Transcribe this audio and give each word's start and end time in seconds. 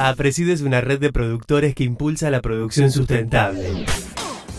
APRESID 0.00 0.50
es 0.50 0.60
una 0.60 0.80
red 0.80 1.00
de 1.00 1.12
productores 1.12 1.74
que 1.74 1.82
impulsa 1.82 2.30
la 2.30 2.40
producción 2.40 2.92
sustentable. 2.92 3.84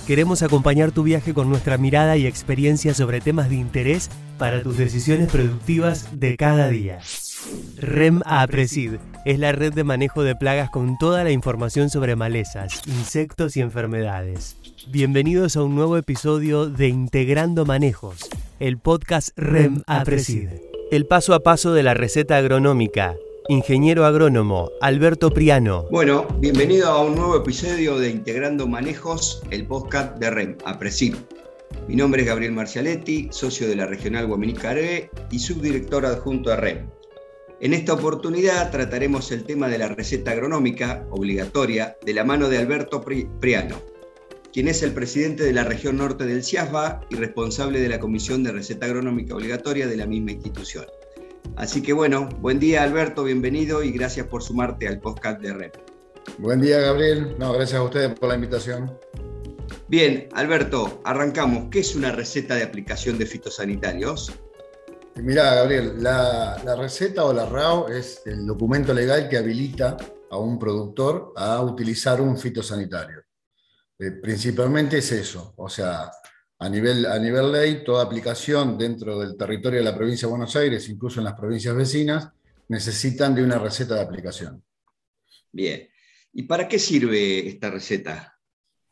Queremos 0.05 0.43
acompañar 0.43 0.91
tu 0.91 1.03
viaje 1.03 1.33
con 1.33 1.49
nuestra 1.49 1.77
mirada 1.77 2.17
y 2.17 2.27
experiencia 2.27 2.93
sobre 2.93 3.21
temas 3.21 3.47
de 3.47 3.55
interés 3.55 4.09
para 4.37 4.61
tus 4.61 4.77
decisiones 4.77 5.31
productivas 5.31 6.19
de 6.19 6.35
cada 6.35 6.67
día. 6.67 6.99
REM 7.77 8.21
APRESID 8.25 8.95
es 9.23 9.39
la 9.39 9.53
red 9.53 9.73
de 9.73 9.85
manejo 9.85 10.23
de 10.23 10.35
plagas 10.35 10.69
con 10.71 10.97
toda 10.97 11.23
la 11.23 11.31
información 11.31 11.89
sobre 11.89 12.17
malezas, 12.17 12.81
insectos 12.85 13.55
y 13.55 13.61
enfermedades. 13.61 14.57
Bienvenidos 14.89 15.55
a 15.55 15.63
un 15.63 15.73
nuevo 15.73 15.95
episodio 15.95 16.69
de 16.69 16.89
Integrando 16.89 17.65
Manejos, 17.65 18.27
el 18.59 18.77
podcast 18.77 19.29
REM 19.37 19.83
APRESID. 19.87 20.49
El 20.91 21.05
paso 21.05 21.33
a 21.33 21.39
paso 21.43 21.71
de 21.71 21.83
la 21.83 21.93
receta 21.93 22.35
agronómica 22.35 23.15
ingeniero 23.49 24.05
agrónomo 24.05 24.69
Alberto 24.79 25.31
Priano. 25.31 25.87
Bueno, 25.89 26.27
bienvenido 26.39 26.87
a 26.87 27.03
un 27.03 27.15
nuevo 27.15 27.35
episodio 27.35 27.97
de 27.97 28.11
Integrando 28.11 28.67
Manejos, 28.67 29.41
el 29.49 29.65
podcast 29.65 30.19
de 30.19 30.29
REM, 30.29 30.57
APRESID. 30.65 31.15
Mi 31.87 31.95
nombre 31.95 32.21
es 32.21 32.27
Gabriel 32.27 32.51
Marcialetti, 32.51 33.27
socio 33.31 33.67
de 33.67 33.75
la 33.75 33.87
Regional 33.87 34.27
Guaminicaré 34.27 35.09
y 35.31 35.39
subdirector 35.39 36.05
adjunto 36.05 36.51
de 36.51 36.57
REM. 36.57 36.89
En 37.59 37.73
esta 37.73 37.93
oportunidad 37.93 38.69
trataremos 38.69 39.31
el 39.31 39.43
tema 39.45 39.67
de 39.67 39.79
la 39.79 39.87
receta 39.87 40.29
agronómica 40.29 41.07
obligatoria 41.09 41.97
de 42.05 42.13
la 42.13 42.23
mano 42.23 42.49
de 42.49 42.59
Alberto 42.59 43.03
Priano, 43.39 43.81
quien 44.53 44.67
es 44.67 44.83
el 44.83 44.93
presidente 44.93 45.43
de 45.43 45.53
la 45.53 45.63
región 45.63 45.97
norte 45.97 46.27
del 46.27 46.43
CIASBA 46.43 47.01
y 47.09 47.15
responsable 47.15 47.81
de 47.81 47.89
la 47.89 47.99
Comisión 47.99 48.43
de 48.43 48.51
Receta 48.51 48.85
Agronómica 48.85 49.33
Obligatoria 49.33 49.87
de 49.87 49.97
la 49.97 50.05
misma 50.05 50.33
institución. 50.33 50.85
Así 51.55 51.81
que 51.81 51.93
bueno, 51.93 52.29
buen 52.39 52.59
día 52.59 52.83
Alberto, 52.83 53.23
bienvenido 53.23 53.83
y 53.83 53.91
gracias 53.91 54.27
por 54.27 54.43
sumarte 54.43 54.87
al 54.87 54.99
podcast 54.99 55.41
de 55.41 55.53
REP. 55.53 55.75
Buen 56.37 56.61
día 56.61 56.79
Gabriel, 56.79 57.35
no, 57.37 57.53
gracias 57.53 57.79
a 57.79 57.83
ustedes 57.83 58.17
por 58.17 58.29
la 58.29 58.35
invitación. 58.35 58.97
Bien, 59.87 60.29
Alberto, 60.33 61.01
arrancamos. 61.03 61.69
¿Qué 61.71 61.79
es 61.79 61.95
una 61.95 62.11
receta 62.11 62.55
de 62.55 62.63
aplicación 62.63 63.17
de 63.17 63.25
fitosanitarios? 63.25 64.31
Mirá, 65.15 65.55
Gabriel, 65.55 66.01
la, 66.01 66.75
receta 66.77 67.25
o 67.25 67.33
la 67.33 67.45
RAO 67.45 67.89
es 67.89 68.21
el 68.25 68.45
documento 68.45 68.93
legal 68.93 69.27
que 69.27 69.37
habilita 69.37 69.97
a 70.29 70.37
un 70.37 70.57
productor 70.59 71.33
a 71.35 71.61
utilizar 71.61 72.21
un 72.21 72.37
fitosanitario. 72.37 73.23
Eh, 73.97 74.11
principalmente 74.11 74.99
es 74.99 75.11
eso, 75.11 75.53
o 75.57 75.67
sea, 75.67 76.09
a 76.59 76.69
nivel, 76.69 77.05
a 77.05 77.17
nivel 77.17 77.51
ley, 77.51 77.83
toda 77.85 78.03
aplicación 78.03 78.77
dentro 78.77 79.19
del 79.19 79.37
territorio 79.37 79.79
de 79.79 79.85
la 79.85 79.95
provincia 79.95 80.27
de 80.27 80.31
Buenos 80.31 80.55
Aires, 80.57 80.89
incluso 80.89 81.19
en 81.19 81.25
las 81.25 81.33
provincias 81.33 81.73
vecinas, 81.73 82.29
necesitan 82.67 83.33
de 83.33 83.43
una 83.43 83.57
receta 83.57 83.95
de 83.95 84.01
aplicación. 84.01 84.61
Bien. 85.51 85.87
¿Y 86.33 86.43
para 86.43 86.67
qué 86.67 86.77
sirve 86.77 87.47
esta 87.47 87.71
receta? 87.71 88.37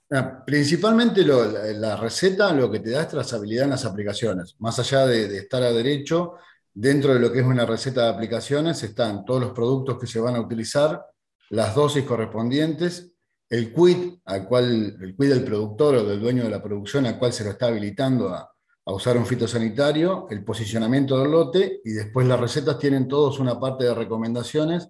Ah, 0.09 0.43
principalmente 0.45 1.23
la 1.23 1.97
receta 1.97 2.53
lo 2.53 2.71
que 2.71 2.79
te 2.79 2.91
da 2.91 3.01
es 3.01 3.09
trazabilidad 3.09 3.65
en 3.65 3.71
las 3.71 3.85
aplicaciones. 3.85 4.55
Más 4.59 4.79
allá 4.79 5.05
de, 5.05 5.27
de, 5.27 5.39
estar 5.39 5.61
a 5.61 5.73
derecho, 5.73 6.35
dentro 6.73 7.13
de 7.13 7.19
lo 7.19 7.31
que 7.31 7.39
es 7.39 7.45
una 7.45 7.65
receta 7.65 8.03
de 8.03 8.09
aplicaciones 8.09 8.81
están 8.81 9.25
todos 9.25 9.41
los 9.41 9.51
productos 9.51 9.99
que 9.99 10.07
se 10.07 10.21
van 10.21 10.37
a 10.37 10.41
utilizar, 10.41 11.05
las 11.49 11.75
dosis 11.75 12.05
correspondientes 12.05 13.11
el 13.49 13.73
quid, 13.73 14.19
al 14.25 14.47
cual, 14.47 14.97
el 14.99 15.15
del 15.15 15.43
productor 15.43 15.95
o 15.95 16.03
del 16.03 16.19
dueño 16.19 16.43
de 16.43 16.49
la 16.49 16.61
producción 16.61 17.05
al 17.05 17.17
cual 17.17 17.31
se 17.33 17.43
lo 17.43 17.51
está 17.51 17.67
habilitando 17.67 18.29
a, 18.29 18.51
usar 18.89 19.17
un 19.17 19.25
fitosanitario, 19.25 20.27
el 20.29 20.45
posicionamiento 20.45 21.19
del 21.19 21.31
lote 21.31 21.81
y 21.83 21.91
después 21.91 22.25
las 22.25 22.39
recetas 22.39 22.79
tienen 22.79 23.05
todos 23.09 23.37
una 23.37 23.59
parte 23.59 23.83
de 23.83 23.93
recomendaciones 23.93 24.87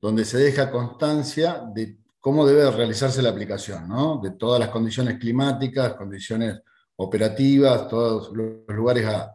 donde 0.00 0.24
se 0.24 0.38
deja 0.38 0.72
constancia 0.72 1.62
de 1.72 2.00
cómo 2.18 2.44
debe 2.44 2.68
realizarse 2.72 3.22
la 3.22 3.30
aplicación, 3.30 3.88
de 4.20 4.32
todas 4.32 4.58
las 4.58 4.70
condiciones 4.70 5.18
climáticas, 5.20 5.94
condiciones 5.94 6.60
operativas, 6.96 7.86
todos 7.86 8.32
los 8.34 8.76
lugares 8.76 9.06
a, 9.06 9.34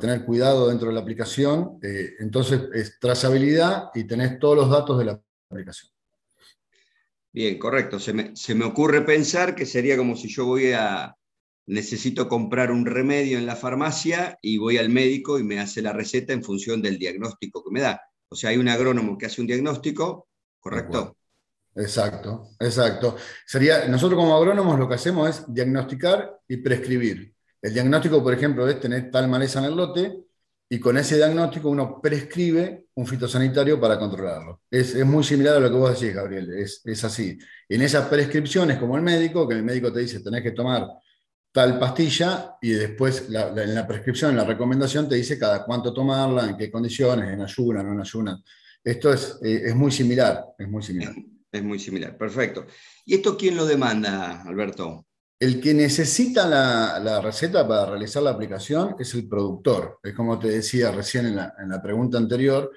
tener 0.00 0.24
cuidado 0.24 0.68
dentro 0.68 0.88
de 0.88 0.94
la 0.94 1.00
aplicación. 1.00 1.78
Eh, 1.80 2.14
entonces 2.18 2.60
es 2.72 2.98
trazabilidad 2.98 3.90
y 3.94 4.02
tenés 4.04 4.38
todos 4.40 4.56
los 4.56 4.68
datos 4.68 4.98
de 4.98 5.04
la 5.04 5.20
aplicación. 5.48 5.93
Bien, 7.34 7.58
correcto. 7.58 7.98
Se 7.98 8.12
me, 8.14 8.64
ocurre 8.64 9.02
pensar 9.02 9.56
que 9.56 9.66
sería 9.66 9.96
como 9.96 10.14
si 10.14 10.28
yo 10.28 10.46
voy 10.46 10.70
a, 10.70 11.16
necesito 11.66 12.28
comprar 12.28 12.70
un 12.70 12.86
remedio 12.86 13.38
en 13.38 13.44
la 13.44 13.56
farmacia 13.56 14.38
y 14.40 14.56
voy 14.56 14.78
al 14.78 14.88
médico 14.88 15.40
y 15.40 15.42
me 15.42 15.58
hace 15.58 15.82
la 15.82 15.92
receta 15.92 16.32
en 16.32 16.44
función 16.44 16.80
del 16.80 16.96
diagnóstico 16.96 17.64
que 17.64 17.72
me 17.72 17.80
da. 17.80 18.00
O 18.28 18.36
sea, 18.36 18.50
hay 18.50 18.56
un 18.56 18.68
agrónomo 18.68 19.18
que 19.18 19.26
hace 19.26 19.40
un 19.40 19.48
diagnóstico, 19.48 20.28
¿correcto? 20.60 21.16
Exacto, 21.74 22.50
exacto. 22.60 23.16
Sería, 23.44 23.88
nosotros 23.88 24.16
como 24.16 24.36
agrónomos 24.36 24.78
lo 24.78 24.88
que 24.88 24.94
hacemos 24.94 25.28
es 25.28 25.52
diagnosticar 25.52 26.38
y 26.46 26.58
prescribir. 26.58 27.34
El 27.60 27.74
diagnóstico, 27.74 28.22
por 28.22 28.32
ejemplo, 28.32 28.68
es 28.68 28.78
tener 28.78 29.10
tal 29.10 29.26
maleza 29.26 29.58
en 29.58 29.64
el 29.64 29.74
lote, 29.74 30.20
y 30.68 30.80
con 30.80 30.96
ese 30.96 31.16
diagnóstico 31.16 31.68
uno 31.68 32.00
prescribe 32.00 32.86
un 32.94 33.06
fitosanitario 33.06 33.80
para 33.80 33.98
controlarlo. 33.98 34.62
Es, 34.70 34.94
muy 35.04 35.22
similar 35.22 35.56
a 35.56 35.60
lo 35.60 35.68
que 35.70 35.76
vos 35.76 36.00
decís, 36.00 36.14
Gabriel, 36.14 36.50
es, 36.58 37.04
así. 37.04 37.38
En 37.68 37.82
esa 37.82 38.08
prescripción 38.08 38.70
es 38.70 38.78
como 38.78 38.96
el 38.96 39.02
médico, 39.02 39.46
que 39.46 39.54
el 39.54 39.62
médico 39.62 39.92
te 39.92 40.00
dice 40.00 40.20
tenés 40.20 40.42
que 40.42 40.52
tomar 40.52 40.88
tal 41.52 41.78
pastilla 41.78 42.56
y 42.60 42.70
después 42.70 43.28
en 43.28 43.74
la 43.74 43.86
prescripción, 43.86 44.32
en 44.32 44.38
la 44.38 44.44
recomendación 44.44 45.08
te 45.08 45.14
dice 45.14 45.38
cada 45.38 45.64
cuánto 45.64 45.92
tomarla, 45.92 46.48
en 46.48 46.56
qué 46.56 46.70
condiciones, 46.70 47.32
en 47.32 47.42
ayuna, 47.42 47.82
no 47.82 47.92
en 47.92 48.00
ayuna. 48.00 48.42
Esto 48.82 49.12
es, 49.12 49.38
eh, 49.42 49.62
es 49.66 49.74
muy 49.74 49.92
similar, 49.92 50.44
es 50.58 50.68
muy 50.68 50.82
similar. 50.82 51.14
Es 51.52 51.62
muy 51.62 51.78
similar, 51.78 52.18
perfecto. 52.18 52.66
¿Y 53.06 53.14
esto 53.14 53.36
quién 53.36 53.56
lo 53.56 53.64
demanda, 53.64 54.42
Alberto? 54.42 55.06
El 55.38 55.60
que 55.60 55.74
necesita 55.74 56.46
la, 56.46 57.20
receta 57.20 57.66
para 57.66 57.86
realizar 57.86 58.22
la 58.22 58.30
aplicación 58.30 58.96
es 58.98 59.14
el 59.14 59.28
productor. 59.28 59.98
Es 60.02 60.14
como 60.14 60.38
te 60.38 60.48
decía 60.48 60.90
recién 60.92 61.26
en 61.26 61.36
la, 61.36 61.82
pregunta 61.82 62.18
anterior, 62.18 62.70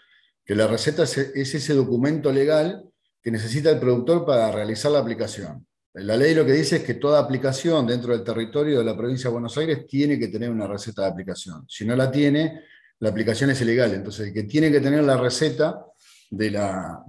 que 0.44 0.56
la 0.56 0.68
receta 0.68 1.04
es, 1.04 1.18
ese 1.18 1.74
documento 1.74 2.32
legal 2.32 2.84
que 3.22 3.32
necesita 3.32 3.70
el 3.70 3.80
productor 3.80 4.26
para 4.26 4.52
realizar 4.52 4.92
la 4.92 5.00
aplicación. 5.00 5.66
La 5.94 6.16
ley 6.16 6.36
lo 6.36 6.46
que 6.46 6.54
dice 6.54 6.78
es 6.78 6.84
que 6.84 6.96
toda 6.96 7.20
aplicación 7.20 7.88
dentro 7.88 8.14
del 8.14 8.24
territorio 8.24 8.80
de 8.80 8.86
la 8.86 8.96
provincia 8.96 9.30
de 9.30 9.34
Buenos 9.34 9.58
Aires 9.58 9.86
tiene 9.88 10.20
que 10.20 10.28
tener 10.28 10.50
una 10.50 10.68
receta 10.68 11.04
de 11.04 11.08
aplicación. 11.10 11.66
Si 11.68 11.86
no 11.86 11.96
la 11.96 12.12
tiene, 12.12 12.62
la 13.00 13.10
aplicación 13.10 13.50
es 13.50 13.62
ilegal. 13.62 13.94
Entonces, 13.94 14.28
el 14.28 14.34
que 14.34 14.44
tiene 14.44 14.72
que 14.72 14.80
tener 14.80 15.04
la 15.04 15.18
receta 15.18 15.86
de 16.30 16.52
la, 16.52 17.04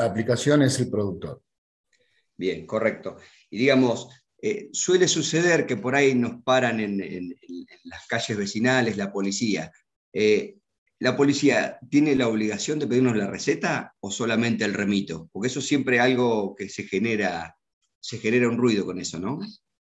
aplicación 0.00 0.62
es 0.62 0.78
el 0.80 0.90
productor. 0.90 1.42
Bien, 2.36 2.66
correcto. 2.66 3.16
Y 3.50 3.58
digamos, 3.58 4.08
eh, 4.40 4.68
suele 4.72 5.08
suceder 5.08 5.66
que 5.66 5.76
por 5.76 5.96
ahí 5.96 6.14
nos 6.14 6.42
paran 6.42 6.78
en, 6.78 7.34
las 7.84 8.06
calles 8.06 8.36
vecinales 8.36 8.96
la 8.96 9.12
policía. 9.12 9.72
Eh, 10.12 10.56
¿La 11.00 11.16
policía 11.16 11.78
tiene 11.88 12.16
la 12.16 12.28
obligación 12.28 12.78
de 12.78 12.86
pedirnos 12.86 13.16
la 13.16 13.28
receta 13.28 13.94
o 14.00 14.10
solamente 14.10 14.64
el 14.64 14.74
remito? 14.74 15.28
Porque 15.32 15.48
eso 15.48 15.60
siempre 15.60 15.96
es 15.96 16.02
algo 16.02 16.54
que 16.56 16.68
se 16.68 16.84
genera, 16.84 17.56
se 18.00 18.18
genera 18.18 18.48
un 18.48 18.58
ruido 18.58 18.84
con 18.84 19.00
eso, 19.00 19.18
¿no? 19.18 19.40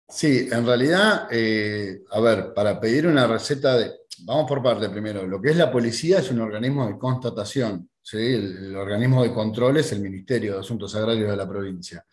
Sí, 0.07 0.47
en 0.51 0.65
realidad, 0.65 1.27
eh, 1.31 2.03
a 2.11 2.19
ver, 2.19 2.53
para 2.53 2.79
pedir 2.79 3.07
una 3.07 3.27
receta 3.27 3.77
de... 3.77 3.91
Vamos 4.25 4.47
por 4.47 4.61
parte 4.61 4.89
primero. 4.89 5.25
Lo 5.25 5.41
que 5.41 5.49
es 5.51 5.57
la 5.57 5.71
policía 5.71 6.19
es 6.19 6.29
un 6.29 6.41
organismo 6.41 6.87
de 6.87 6.97
constatación. 6.97 7.89
el 8.11 8.75
organismo 8.75 9.23
de 9.23 9.33
control 9.33 9.77
es 9.77 9.91
el 9.91 10.01
Ministerio 10.01 10.53
de 10.53 10.59
Asuntos 10.59 10.93
Agrarios 10.95 11.31
de 11.31 11.37
la 11.37 11.49
provincia. 11.49 12.05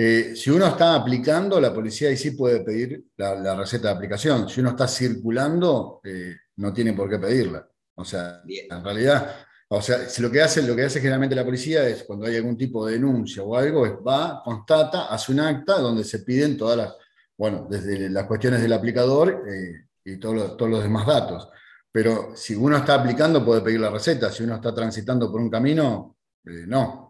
Eh, 0.00 0.36
si 0.36 0.48
uno 0.48 0.64
está 0.68 0.94
aplicando, 0.94 1.60
la 1.60 1.74
policía 1.74 2.08
ahí 2.08 2.16
sí 2.16 2.30
puede 2.30 2.60
pedir 2.60 3.06
la, 3.16 3.56
receta 3.56 3.88
de 3.88 3.94
aplicación. 3.94 4.48
Si 4.48 4.60
uno 4.60 4.70
está 4.70 4.86
circulando, 4.86 6.00
eh, 6.04 6.36
no 6.58 6.72
tiene 6.72 6.92
por 6.92 7.10
qué 7.10 7.18
pedirla. 7.18 7.68
O 7.96 8.04
sea, 8.04 8.40
en 8.46 8.84
realidad, 8.84 9.34
o 9.66 9.82
sea, 9.82 10.08
si 10.08 10.22
lo 10.22 10.30
que 10.30 10.40
hace, 10.40 10.62
lo 10.62 10.76
que 10.76 10.84
hace 10.84 11.00
generalmente 11.00 11.34
la 11.34 11.44
policía 11.44 11.84
es 11.88 12.04
cuando 12.04 12.26
hay 12.26 12.36
algún 12.36 12.56
tipo 12.56 12.86
de 12.86 12.92
denuncia 12.92 13.42
o 13.42 13.56
algo, 13.56 13.84
es 13.86 13.94
va, 13.94 14.40
constata, 14.44 15.08
hace 15.08 15.32
un 15.32 15.40
acta 15.40 15.80
donde 15.80 16.04
se 16.04 16.20
piden 16.20 16.56
todas 16.56 16.76
las, 16.76 16.94
bueno, 17.36 17.66
desde 17.68 18.08
las 18.08 18.24
cuestiones 18.26 18.62
del 18.62 18.74
aplicador 18.74 19.46
eh, 19.50 19.88
y 20.04 20.16
todos 20.18 20.56
los 20.70 20.82
demás 20.84 21.08
datos. 21.08 21.48
Pero 21.90 22.36
si 22.36 22.54
uno 22.54 22.76
está 22.76 22.94
aplicando, 22.94 23.44
puede 23.44 23.62
pedir 23.62 23.80
la 23.80 23.90
receta. 23.90 24.30
Si 24.30 24.44
uno 24.44 24.54
está 24.54 24.72
transitando 24.72 25.28
por 25.28 25.40
un 25.40 25.50
camino, 25.50 26.18
no, 26.44 27.07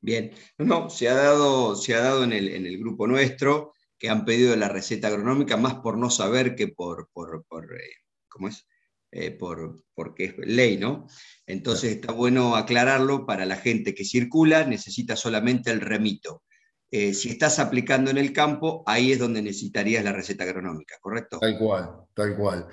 Bien, 0.00 0.32
no, 0.58 0.90
se 0.90 1.08
ha 1.08 1.14
dado, 1.14 1.74
se 1.74 1.94
ha 1.94 2.00
dado 2.00 2.24
en, 2.24 2.32
el, 2.32 2.48
en 2.48 2.66
el 2.66 2.78
grupo 2.78 3.06
nuestro 3.06 3.72
que 3.98 4.08
han 4.08 4.24
pedido 4.24 4.54
la 4.56 4.68
receta 4.68 5.08
agronómica 5.08 5.56
más 5.56 5.76
por 5.76 5.98
no 5.98 6.08
saber 6.08 6.54
que 6.54 6.68
por, 6.68 7.08
por, 7.12 7.44
eh, 7.74 7.94
¿cómo 8.28 8.48
es? 8.48 8.66
Eh, 9.10 9.30
por, 9.30 9.82
porque 9.94 10.24
es 10.26 10.38
ley, 10.38 10.76
¿no? 10.76 11.06
Entonces 11.46 11.92
está 11.92 12.12
bueno 12.12 12.56
aclararlo 12.56 13.26
para 13.26 13.46
la 13.46 13.56
gente 13.56 13.94
que 13.94 14.04
circula, 14.04 14.64
necesita 14.64 15.16
solamente 15.16 15.70
el 15.70 15.80
remito. 15.80 16.42
Eh, 16.90 17.12
si 17.14 17.30
estás 17.30 17.58
aplicando 17.58 18.10
en 18.10 18.18
el 18.18 18.32
campo, 18.32 18.82
ahí 18.86 19.12
es 19.12 19.18
donde 19.18 19.42
necesitarías 19.42 20.04
la 20.04 20.12
receta 20.12 20.44
agronómica, 20.44 20.96
¿correcto? 21.00 21.38
Tal 21.38 21.58
cual, 21.58 21.90
tal 22.14 22.36
cual. 22.36 22.66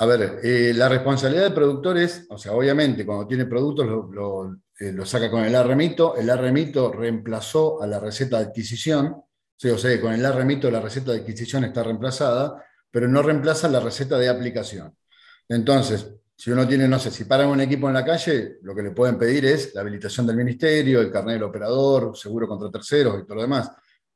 A 0.00 0.06
ver, 0.06 0.40
eh, 0.42 0.72
la 0.74 0.88
responsabilidad 0.88 1.44
del 1.44 1.52
productor 1.52 1.98
es, 1.98 2.24
o 2.30 2.38
sea, 2.38 2.52
obviamente 2.52 3.04
cuando 3.04 3.26
tiene 3.26 3.44
productos 3.44 3.86
lo, 3.86 4.56
eh, 4.78 4.96
saca 5.04 5.30
con 5.30 5.44
el 5.44 5.54
arremito, 5.54 6.16
el 6.16 6.30
arremito 6.30 6.90
reemplazó 6.90 7.82
a 7.82 7.86
la 7.86 8.00
receta 8.00 8.38
de 8.38 8.46
adquisición, 8.46 9.08
o 9.08 9.78
sea, 9.78 10.00
con 10.00 10.14
el 10.14 10.24
arremito 10.24 10.70
la 10.70 10.80
receta 10.80 11.12
de 11.12 11.18
adquisición 11.18 11.64
está 11.64 11.82
reemplazada, 11.82 12.64
pero 12.90 13.08
no 13.08 13.20
reemplaza 13.20 13.68
la 13.68 13.78
receta 13.78 14.16
de 14.16 14.30
aplicación. 14.30 14.96
Entonces, 15.46 16.14
si 16.34 16.50
uno 16.50 16.66
tiene, 16.66 16.88
no 16.88 16.98
sé, 16.98 17.10
si 17.10 17.24
paran 17.26 17.48
un 17.48 17.60
equipo 17.60 17.86
en 17.86 17.92
la 17.92 18.04
calle, 18.04 18.56
lo 18.62 18.74
que 18.74 18.82
le 18.82 18.92
pueden 18.92 19.18
pedir 19.18 19.44
es 19.44 19.74
la 19.74 19.82
habilitación 19.82 20.26
del 20.26 20.36
ministerio, 20.36 21.02
el 21.02 21.12
carnet 21.12 21.34
del 21.34 21.42
operador, 21.42 22.16
seguro 22.16 22.48
contra 22.48 22.70
terceros 22.70 23.20
y 23.20 23.24
todo 23.24 23.34
lo 23.34 23.42
demás. 23.42 23.70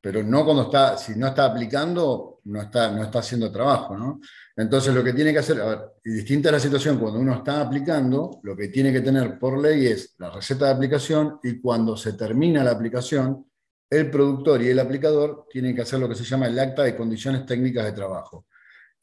Pero 0.05 0.23
no 0.23 0.45
cuando 0.45 0.63
está, 0.63 0.97
si 0.97 1.15
no 1.15 1.27
está 1.27 1.45
aplicando, 1.45 2.41
no 2.43 2.61
está, 2.61 2.91
no 2.91 3.03
está 3.03 3.19
haciendo 3.19 3.51
trabajo, 3.51 3.97
¿no? 3.97 4.19
Entonces 4.55 4.93
lo 4.93 5.03
que 5.03 5.13
tiene 5.13 5.33
que 5.33 5.39
hacer, 5.39 5.59
a 5.59 5.91
distinta 6.03 6.49
es 6.49 6.53
la 6.53 6.59
situación 6.59 6.99
cuando 6.99 7.19
uno 7.19 7.33
está 7.33 7.61
aplicando, 7.61 8.39
lo 8.43 8.55
que 8.55 8.67
tiene 8.67 8.93
que 8.93 9.01
tener 9.01 9.39
por 9.39 9.57
ley 9.57 9.87
es 9.87 10.13
la 10.19 10.29
receta 10.29 10.65
de 10.65 10.71
aplicación 10.71 11.39
y 11.41 11.59
cuando 11.59 11.97
se 11.97 12.13
termina 12.13 12.63
la 12.63 12.71
aplicación, 12.71 13.47
el 13.89 14.11
productor 14.11 14.61
y 14.61 14.69
el 14.69 14.79
aplicador 14.79 15.47
tienen 15.49 15.75
que 15.75 15.81
hacer 15.81 15.99
lo 15.99 16.09
que 16.09 16.15
se 16.15 16.23
llama 16.23 16.47
el 16.47 16.59
acta 16.59 16.83
de 16.83 16.95
condiciones 16.95 17.45
técnicas 17.45 17.85
de 17.85 17.91
trabajo 17.93 18.45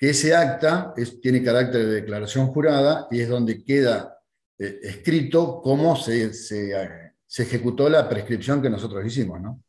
ese 0.08 0.34
acta 0.34 0.92
tiene 1.22 1.44
carácter 1.44 1.86
de 1.86 1.94
declaración 1.94 2.48
jurada 2.48 3.06
y 3.08 3.20
es 3.20 3.28
donde 3.28 3.62
queda 3.62 4.18
eh, 4.58 4.80
escrito 4.82 5.60
cómo 5.62 5.94
se, 5.94 6.32
ejecutó 7.38 7.88
la 7.88 8.08
prescripción 8.08 8.60
que 8.60 8.68
nosotros 8.68 9.06
hicimos, 9.06 9.40
¿no? 9.40 9.62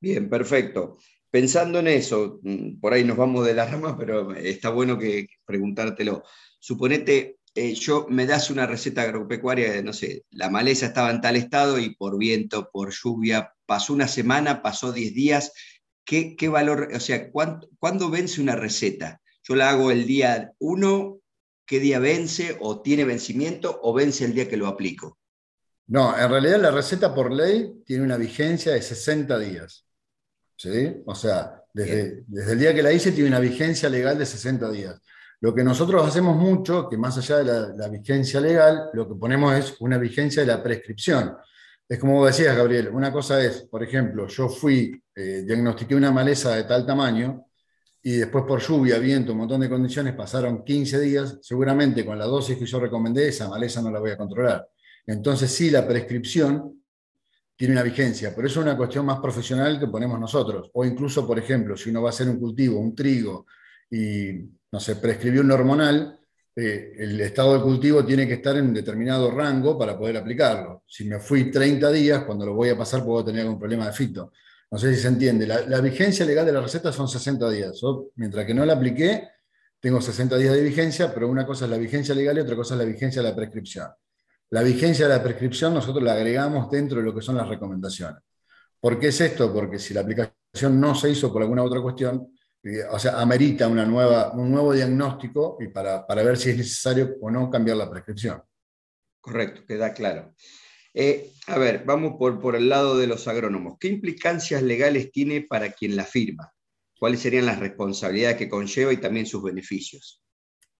Bien, 0.00 0.28
perfecto. 0.28 0.98
Pensando 1.30 1.78
en 1.78 1.88
eso, 1.88 2.40
mm, 2.42 2.80
por 2.80 2.92
ahí 2.92 3.04
nos 3.04 3.16
vamos 3.16 3.46
de 3.46 3.54
la 3.54 3.66
rama, 3.66 3.96
pero 3.98 4.32
está 4.34 4.70
bueno 4.70 4.98
que 4.98 5.28
preguntártelo. 5.44 6.24
Suponete, 6.58 7.38
eh, 7.54 7.74
yo 7.74 8.06
me 8.08 8.26
das 8.26 8.50
una 8.50 8.66
receta 8.66 9.02
agropecuaria 9.02 9.72
de, 9.72 9.82
no 9.82 9.92
sé, 9.92 10.24
la 10.30 10.50
maleza 10.50 10.86
estaba 10.86 11.10
en 11.10 11.20
tal 11.20 11.36
estado 11.36 11.78
y 11.78 11.94
por 11.94 12.18
viento, 12.18 12.70
por 12.72 12.92
lluvia, 12.92 13.52
pasó 13.66 13.92
una 13.92 14.08
semana, 14.08 14.62
pasó 14.62 14.92
10 14.92 15.14
días, 15.14 15.52
¿Qué, 16.10 16.48
valor, 16.48 16.88
o 16.92 16.98
sea, 16.98 17.30
¿cuándo, 17.30 18.10
vence 18.10 18.40
una 18.40 18.56
receta? 18.56 19.20
Yo 19.44 19.54
la 19.54 19.70
hago 19.70 19.92
el 19.92 20.08
día 20.08 20.52
1, 20.58 21.20
¿qué 21.64 21.78
día 21.78 22.00
vence 22.00 22.56
o 22.58 22.82
tiene 22.82 23.04
vencimiento 23.04 23.78
o 23.80 23.94
vence 23.94 24.24
el 24.24 24.34
día 24.34 24.48
que 24.48 24.56
lo 24.56 24.66
aplico? 24.66 25.18
No, 25.86 26.18
en 26.18 26.28
realidad 26.28 26.60
la 26.60 26.72
receta 26.72 27.14
por 27.14 27.32
ley 27.32 27.82
tiene 27.86 28.02
una 28.02 28.16
vigencia 28.16 28.72
de 28.72 28.82
60 28.82 29.38
días. 29.38 29.86
¿Sí? 30.60 31.02
O 31.06 31.14
sea, 31.14 31.62
desde, 31.72 32.24
desde, 32.26 32.52
el 32.52 32.58
día 32.58 32.74
que 32.74 32.82
la 32.82 32.92
hice 32.92 33.12
tiene 33.12 33.28
una 33.28 33.40
vigencia 33.40 33.88
legal 33.88 34.18
de 34.18 34.26
60 34.26 34.70
días. 34.70 35.00
Lo 35.40 35.54
que 35.54 35.64
nosotros 35.64 36.06
hacemos 36.06 36.36
mucho, 36.36 36.86
que 36.88 36.98
más 36.98 37.16
allá 37.16 37.38
de 37.38 37.44
la, 37.44 37.68
la 37.74 37.88
vigencia 37.88 38.40
legal, 38.40 38.90
lo 38.92 39.08
que 39.08 39.14
ponemos 39.14 39.54
es 39.54 39.74
una 39.80 39.96
vigencia 39.96 40.42
de 40.42 40.48
la 40.48 40.62
prescripción. 40.62 41.34
Es 41.88 41.98
como 41.98 42.16
vos 42.16 42.26
decías, 42.26 42.54
Gabriel, 42.54 42.90
una 42.92 43.10
cosa 43.10 43.42
es, 43.42 43.62
por 43.62 43.82
ejemplo, 43.82 44.26
yo 44.26 44.48
fui, 44.48 45.02
eh, 45.14 45.42
diagnostiqué 45.46 45.94
una 45.94 46.10
maleza 46.10 46.54
de 46.54 46.64
tal 46.64 46.84
tamaño 46.84 47.46
y 48.02 48.16
después 48.16 48.44
por 48.46 48.60
lluvia, 48.60 48.98
viento, 48.98 49.32
un 49.32 49.38
montón 49.38 49.62
de 49.62 49.68
condiciones, 49.70 50.14
pasaron 50.14 50.62
15 50.62 51.00
días, 51.00 51.38
seguramente 51.40 52.04
con 52.04 52.18
la 52.18 52.26
dosis 52.26 52.58
que 52.58 52.66
yo 52.66 52.78
recomendé, 52.80 53.28
esa 53.28 53.48
maleza 53.48 53.80
no 53.80 53.90
la 53.90 53.98
voy 53.98 54.10
a 54.10 54.16
controlar. 54.18 54.68
Entonces 55.06 55.50
sí, 55.50 55.70
la 55.70 55.88
prescripción 55.88 56.79
tiene 57.60 57.74
una 57.74 57.82
vigencia, 57.82 58.32
pero 58.34 58.48
eso 58.48 58.60
es 58.60 58.64
una 58.64 58.74
cuestión 58.74 59.04
más 59.04 59.20
profesional 59.20 59.78
que 59.78 59.86
ponemos 59.86 60.18
nosotros. 60.18 60.70
O 60.72 60.82
incluso, 60.82 61.26
por 61.26 61.38
ejemplo, 61.38 61.76
si 61.76 61.90
uno 61.90 62.00
va 62.00 62.08
a 62.08 62.12
hacer 62.12 62.26
un 62.26 62.40
cultivo, 62.40 62.80
un 62.80 62.94
trigo, 62.94 63.44
y, 63.90 64.48
no 64.72 64.80
sé, 64.80 64.96
prescribió 64.96 65.42
un 65.42 65.50
hormonal, 65.50 66.18
eh, 66.56 66.92
el 66.96 67.20
estado 67.20 67.52
de 67.52 67.60
cultivo 67.62 68.02
tiene 68.02 68.26
que 68.26 68.32
estar 68.32 68.56
en 68.56 68.68
un 68.68 68.72
determinado 68.72 69.30
rango 69.30 69.78
para 69.78 69.98
poder 69.98 70.16
aplicarlo. 70.16 70.84
Si 70.86 71.04
me 71.04 71.18
fui 71.20 71.50
30 71.50 71.92
días, 71.92 72.24
cuando 72.24 72.46
lo 72.46 72.54
voy 72.54 72.70
a 72.70 72.78
pasar 72.78 73.04
puedo 73.04 73.26
tener 73.26 73.42
algún 73.42 73.58
problema 73.58 73.84
de 73.84 73.92
fito. 73.92 74.32
No 74.70 74.78
sé 74.78 74.94
si 74.94 75.02
se 75.02 75.08
entiende. 75.08 75.46
La, 75.46 75.80
vigencia 75.82 76.24
legal 76.24 76.46
de 76.46 76.52
la 76.52 76.62
receta 76.62 76.90
son 76.90 77.08
60 77.08 77.50
días. 77.50 77.78
mientras 78.14 78.46
que 78.46 78.54
no 78.54 78.64
la 78.64 78.72
apliqué, 78.72 79.28
tengo 79.78 80.00
60 80.00 80.38
días 80.38 80.54
de 80.54 80.62
vigencia, 80.62 81.12
pero 81.12 81.28
una 81.28 81.44
cosa 81.44 81.66
es 81.66 81.70
la 81.70 81.76
vigencia 81.76 82.14
legal 82.14 82.38
y 82.38 82.40
otra 82.40 82.56
cosa 82.56 82.72
es 82.72 82.78
la 82.78 82.86
vigencia 82.86 83.20
de 83.20 83.28
la 83.28 83.36
prescripción. 83.36 83.88
La 84.50 84.62
vigencia 84.62 85.06
de 85.06 85.16
la 85.16 85.22
prescripción 85.22 85.74
nosotros 85.74 86.02
la 86.02 86.14
agregamos 86.14 86.70
dentro 86.70 86.98
de 86.98 87.04
lo 87.04 87.14
que 87.14 87.22
son 87.22 87.36
las 87.36 87.48
recomendaciones. 87.48 88.22
¿Por 88.80 88.98
qué 88.98 89.08
es 89.08 89.20
esto? 89.20 89.52
Porque 89.52 89.78
si 89.78 89.94
la 89.94 90.00
aplicación 90.00 90.80
no 90.80 90.94
se 90.94 91.10
hizo 91.10 91.32
por 91.32 91.42
alguna 91.42 91.62
otra 91.62 91.80
cuestión, 91.80 92.32
o 92.90 92.98
sea, 92.98 93.20
amerita 93.20 93.68
una 93.68 93.86
nueva, 93.86 94.32
un 94.32 94.50
nuevo 94.50 94.72
diagnóstico 94.72 95.56
y 95.60 95.68
para, 95.68 96.04
ver 96.08 96.36
si 96.36 96.50
es 96.50 96.56
necesario 96.56 97.16
o 97.20 97.30
no 97.30 97.48
cambiar 97.48 97.76
la 97.76 97.90
prescripción. 97.90 98.42
Correcto, 99.20 99.62
queda 99.66 99.92
claro. 99.94 100.34
Eh, 100.92 101.32
a 101.46 101.58
ver, 101.58 101.84
vamos 101.84 102.14
por, 102.18 102.40
por 102.40 102.56
el 102.56 102.68
lado 102.68 102.98
de 102.98 103.06
los 103.06 103.28
agrónomos. 103.28 103.76
¿Qué 103.78 103.88
implicancias 103.88 104.62
legales 104.62 105.12
tiene 105.12 105.42
para 105.42 105.70
quien 105.70 105.94
la 105.94 106.04
firma? 106.04 106.52
¿Cuáles 106.98 107.20
serían 107.20 107.46
las 107.46 107.60
responsabilidades 107.60 108.36
que 108.36 108.48
conlleva 108.48 108.92
y 108.92 108.96
también 108.96 109.26
sus 109.26 109.42
beneficios? 109.42 110.22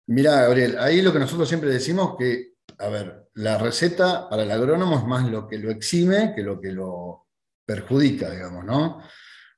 Mira, 0.06 0.42
Gabriel, 0.42 0.76
ahí 0.78 1.02
lo 1.02 1.12
que 1.12 1.18
nosotros 1.18 1.48
siempre 1.48 1.70
decimos 1.70 2.16
que, 2.18 2.54
a 2.78 2.88
ver, 2.88 3.29
la 3.40 3.58
receta 3.58 4.28
para 4.28 4.42
el 4.42 4.50
agrónomo 4.50 4.98
es 4.98 5.04
más 5.04 5.28
lo 5.28 5.48
que 5.48 5.58
lo 5.58 5.70
exime 5.70 6.32
que 6.34 6.42
lo 6.42 6.60
que 6.60 6.72
lo 6.72 7.26
perjudica, 7.64 8.30
digamos, 8.30 8.64
¿no? 8.64 9.02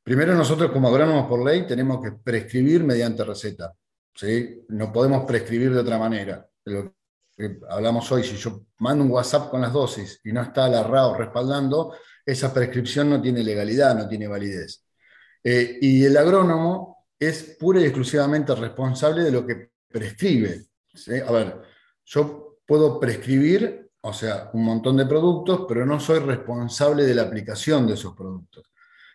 Primero 0.03 0.35
nosotros 0.35 0.71
como 0.71 0.89
agrónomos 0.89 1.27
por 1.29 1.45
ley 1.45 1.67
tenemos 1.67 2.03
que 2.03 2.13
prescribir 2.13 2.85
mediante 2.85 3.25
receta. 3.25 3.73
¿sí? 4.15 4.65
No 4.69 4.93
podemos 4.93 5.25
prescribir 5.25 5.73
de 5.73 5.81
otra 5.81 5.99
manera. 5.99 6.47
Hablamos 7.71 8.11
hoy, 8.13 8.25
si 8.25 8.37
yo 8.37 8.67
mando 8.79 9.05
un 9.05 9.11
WhatsApp 9.11 9.51
con 9.51 9.61
las 9.61 9.73
dosis 9.73 10.21
y 10.25 10.33
no 10.33 10.43
está 10.43 10.69
la 10.69 10.83
respaldando, 11.17 11.97
esa 12.27 12.53
prescripción 12.53 13.11
no 13.11 13.23
tiene 13.23 13.43
legalidad, 13.43 13.97
no 13.97 14.09
tiene 14.09 14.27
validez. 14.27 14.85
Eh, 15.43 15.79
y 15.81 16.05
el 16.05 16.17
agrónomo 16.17 17.07
es 17.19 17.57
pura 17.59 17.81
y 17.81 17.85
exclusivamente 17.85 18.55
responsable 18.55 19.23
de 19.23 19.31
lo 19.31 19.47
que 19.47 19.71
prescribe. 19.89 20.67
A 21.27 21.33
ver, 21.33 21.63
yo 22.05 22.52
puedo 22.67 22.99
prescribir, 23.01 23.91
o 24.01 24.13
sea, 24.13 24.51
un 24.53 24.65
montón 24.65 24.97
de 24.97 25.07
productos, 25.07 25.67
pero 25.69 25.87
no 25.87 26.01
soy 26.01 26.21
responsable 26.21 27.05
de 27.05 27.15
la 27.15 27.23
aplicación 27.23 27.87
de 27.87 27.95
esos 27.95 28.15
productos. 28.15 28.65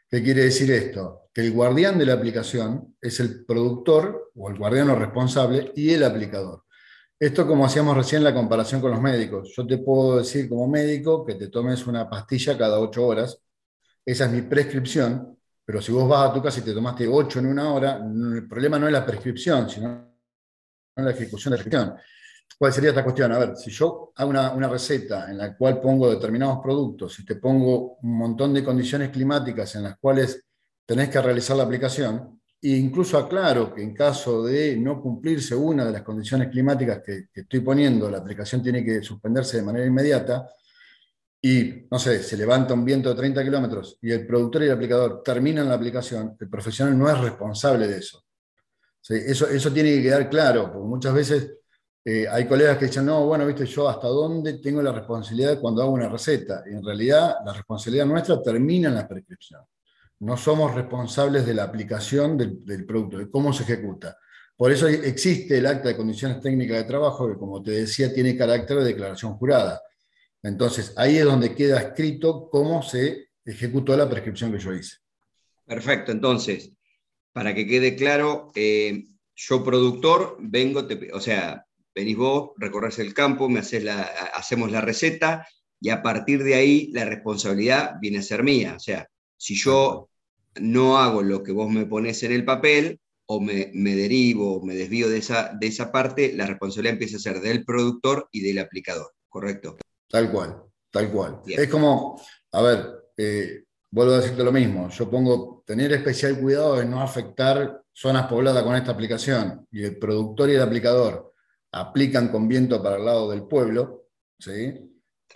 ¿Qué 0.09 0.23
quiere 0.23 0.45
decir 0.45 0.71
esto? 0.71 1.23
Que 1.33 1.41
el 1.41 1.51
guardián 1.51 1.97
de 1.97 2.05
la 2.05 2.13
aplicación 2.13 2.95
es 3.01 3.19
el 3.19 3.45
productor 3.45 4.31
o 4.35 4.49
el 4.49 4.57
guardiano 4.57 4.95
responsable 4.95 5.73
y 5.75 5.93
el 5.93 6.03
aplicador. 6.03 6.63
Esto 7.19 7.47
como 7.47 7.65
hacíamos 7.65 7.97
recién 7.97 8.23
la 8.23 8.33
comparación 8.33 8.79
con 8.79 8.91
los 8.91 9.01
médicos. 9.01 9.51
Yo 9.55 9.65
te 9.65 9.79
puedo 9.79 10.19
decir 10.19 10.47
como 10.47 10.67
médico 10.67 11.25
que 11.25 11.35
te 11.35 11.49
tomes 11.49 11.85
una 11.87 12.09
pastilla 12.09 12.57
cada 12.57 12.79
ocho 12.79 13.05
horas. 13.05 13.41
Esa 14.05 14.25
es 14.25 14.31
mi 14.31 14.43
prescripción, 14.43 15.37
pero 15.65 15.81
si 15.81 15.91
vos 15.91 16.07
vas 16.07 16.29
a 16.29 16.33
tu 16.33 16.41
casa 16.41 16.59
y 16.59 16.63
te 16.63 16.73
tomaste 16.73 17.07
ocho 17.07 17.39
en 17.39 17.47
una 17.47 17.73
hora, 17.73 17.97
el 17.97 18.47
problema 18.47 18.79
no 18.79 18.85
es 18.85 18.93
la 18.93 19.05
prescripción, 19.05 19.69
sino 19.69 20.15
la 20.95 21.11
ejecución 21.11 21.51
de 21.51 21.57
la 21.57 21.63
prescripción. 21.63 21.97
¿Cuál 22.57 22.73
sería 22.73 22.89
esta 22.89 23.03
cuestión? 23.03 23.31
A 23.31 23.37
ver, 23.37 23.55
si 23.55 23.69
yo 23.69 24.11
hago 24.15 24.29
una, 24.31 24.67
receta 24.67 25.29
en 25.29 25.37
la 25.37 25.55
cual 25.55 25.79
pongo 25.79 26.09
determinados 26.09 26.59
productos 26.61 27.19
y 27.19 27.25
te 27.25 27.35
pongo 27.35 27.97
un 28.01 28.17
montón 28.17 28.53
de 28.53 28.63
condiciones 28.63 29.09
climáticas 29.09 29.75
en 29.75 29.83
las 29.83 29.97
cuales 29.99 30.43
tenés 30.83 31.09
que 31.09 31.21
realizar 31.21 31.55
la 31.55 31.63
aplicación, 31.63 32.41
e 32.59 32.69
incluso 32.69 33.19
aclaro 33.19 33.75
que 33.75 33.83
en 33.83 33.93
caso 33.93 34.43
de 34.43 34.75
no 34.75 34.99
cumplirse 34.99 35.53
una 35.53 35.85
de 35.85 35.91
las 35.91 36.01
condiciones 36.01 36.47
climáticas 36.47 37.03
que, 37.05 37.27
estoy 37.31 37.59
poniendo, 37.59 38.09
la 38.09 38.17
aplicación 38.17 38.63
tiene 38.63 38.83
que 38.83 39.03
suspenderse 39.03 39.57
de 39.57 39.63
manera 39.63 39.85
inmediata, 39.85 40.49
y, 41.39 41.85
no 41.91 41.99
sé, 41.99 42.23
se 42.23 42.35
levanta 42.35 42.73
un 42.73 42.83
viento 42.83 43.09
de 43.09 43.15
30 43.15 43.43
kilómetros 43.43 43.99
y 44.01 44.11
el 44.11 44.25
productor 44.25 44.63
y 44.63 44.65
el 44.65 44.71
aplicador 44.71 45.21
terminan 45.23 45.69
la 45.69 45.75
aplicación, 45.75 46.35
el 46.39 46.49
profesional 46.49 46.97
no 46.97 47.07
es 47.07 47.19
responsable 47.19 47.87
de 47.87 47.99
eso. 47.99 48.25
Eso, 49.07 49.47
eso 49.47 49.71
tiene 49.71 49.91
que 49.91 50.01
quedar 50.01 50.27
claro, 50.29 50.71
porque 50.73 50.87
muchas 50.87 51.13
veces 51.13 51.57
eh, 52.09 52.25
hay 52.25 52.47
colegas 52.47 52.77
que 52.77 52.85
dicen, 52.85 53.05
no, 53.05 53.25
bueno, 53.25 53.45
viste, 53.45 53.65
yo 53.65 53.89
hasta 53.89 54.07
dónde 54.07 54.59
tengo 54.59 54.81
la 54.81 54.93
responsabilidad 54.93 55.59
cuando 55.59 55.81
hago 55.81 55.91
una 55.91 56.07
receta. 56.07 56.63
Y 56.65 56.69
en 56.69 56.81
realidad, 56.81 57.35
la 57.45 57.51
responsabilidad 57.51 58.05
nuestra 58.05 58.41
termina 58.41 58.87
en 58.87 58.95
la 58.95 59.05
prescripción. 59.05 59.59
No 60.19 60.37
somos 60.37 60.73
responsables 60.73 61.45
de 61.45 61.53
la 61.53 61.63
aplicación 61.63 62.37
del, 62.37 62.85
producto, 62.85 63.17
de 63.17 63.29
cómo 63.29 63.51
se 63.51 63.63
ejecuta. 63.63 64.17
Por 64.55 64.71
eso 64.71 64.87
existe 64.87 65.57
el 65.57 65.65
acta 65.65 65.89
de 65.89 65.97
condiciones 65.97 66.39
técnicas 66.39 66.77
de 66.77 66.83
trabajo, 66.85 67.27
que 67.27 67.37
como 67.37 67.61
te 67.61 67.71
decía, 67.71 68.13
tiene 68.13 68.37
carácter 68.37 68.77
de 68.77 68.85
declaración 68.85 69.33
jurada. 69.33 69.81
Entonces, 70.41 70.93
ahí 70.95 71.17
es 71.17 71.25
donde 71.25 71.53
queda 71.53 71.81
escrito 71.81 72.47
cómo 72.49 72.81
se 72.83 73.31
ejecutó 73.43 73.97
la 73.97 74.09
prescripción 74.09 74.53
que 74.53 74.59
yo 74.59 74.71
hice. 74.71 74.95
Perfecto, 75.65 76.13
entonces, 76.13 76.71
para 77.33 77.53
que 77.53 77.67
quede 77.67 77.97
claro, 77.97 78.49
eh, 78.55 79.03
yo 79.35 79.61
productor, 79.61 80.37
vengo, 80.39 80.87
o 81.11 81.19
sea, 81.19 81.66
venís 81.97 82.15
vos, 82.15 82.51
recorres 82.57 82.99
el 82.99 83.15
campo, 83.15 83.49
me 83.49 83.61
haces 83.61 83.83
la, 83.83 84.03
hacemos 84.35 84.71
la 84.71 84.81
receta 84.81 85.47
y 85.81 85.89
a 85.89 86.03
partir 86.03 86.43
de 86.43 86.53
ahí 86.53 86.91
la 86.93 87.05
responsabilidad 87.05 87.95
viene 87.99 88.19
a 88.19 88.21
ser 88.21 88.43
mía. 88.43 88.75
O 88.75 88.79
sea, 88.79 89.09
si 89.35 89.55
yo 89.55 90.07
no 90.59 90.99
hago 90.99 91.23
lo 91.23 91.41
que 91.41 91.51
vos 91.51 91.71
me 91.71 91.87
pones 91.87 92.21
en 92.21 92.33
el 92.33 92.45
papel, 92.45 92.99
o 93.29 93.41
me, 93.41 93.71
derivo, 93.73 94.63
me 94.63 94.75
desvío 94.75 95.09
de 95.09 95.17
esa, 95.17 95.51
de 95.59 95.67
esa 95.67 95.91
parte, 95.91 96.33
la 96.33 96.45
responsabilidad 96.45 96.93
empieza 96.93 97.17
a 97.17 97.19
ser 97.19 97.41
del 97.41 97.65
productor 97.65 98.29
y 98.31 98.41
del 98.41 98.59
aplicador, 98.59 99.11
¿correcto? 99.27 99.75
Tal 100.07 100.31
cual, 100.31 100.63
tal 100.91 101.11
cual. 101.11 101.41
Es 101.45 101.67
como, 101.67 102.21
a 102.53 102.61
ver, 102.61 102.85
eh, 103.17 103.63
vuelvo 103.91 104.13
a 104.13 104.19
decirte 104.19 104.45
lo 104.45 104.53
mismo, 104.53 104.89
yo 104.89 105.09
pongo 105.09 105.61
tener 105.65 105.91
especial 105.91 106.39
cuidado 106.39 106.77
de 106.77 106.85
no 106.85 107.01
afectar 107.01 107.81
zonas 107.91 108.27
pobladas 108.27 108.63
con 108.63 108.75
esta 108.75 108.91
aplicación 108.91 109.67
y 109.71 109.83
el 109.83 109.97
productor 109.97 110.49
y 110.49 110.53
el 110.53 110.61
aplicador 110.61 111.33
aplican 111.79 112.29
con 112.29 112.47
viento 112.47 112.81
para 112.81 112.97
el 112.97 113.05
lado 113.05 113.29
del 113.29 113.43
pueblo, 113.43 114.07
¿sí? 114.39 114.87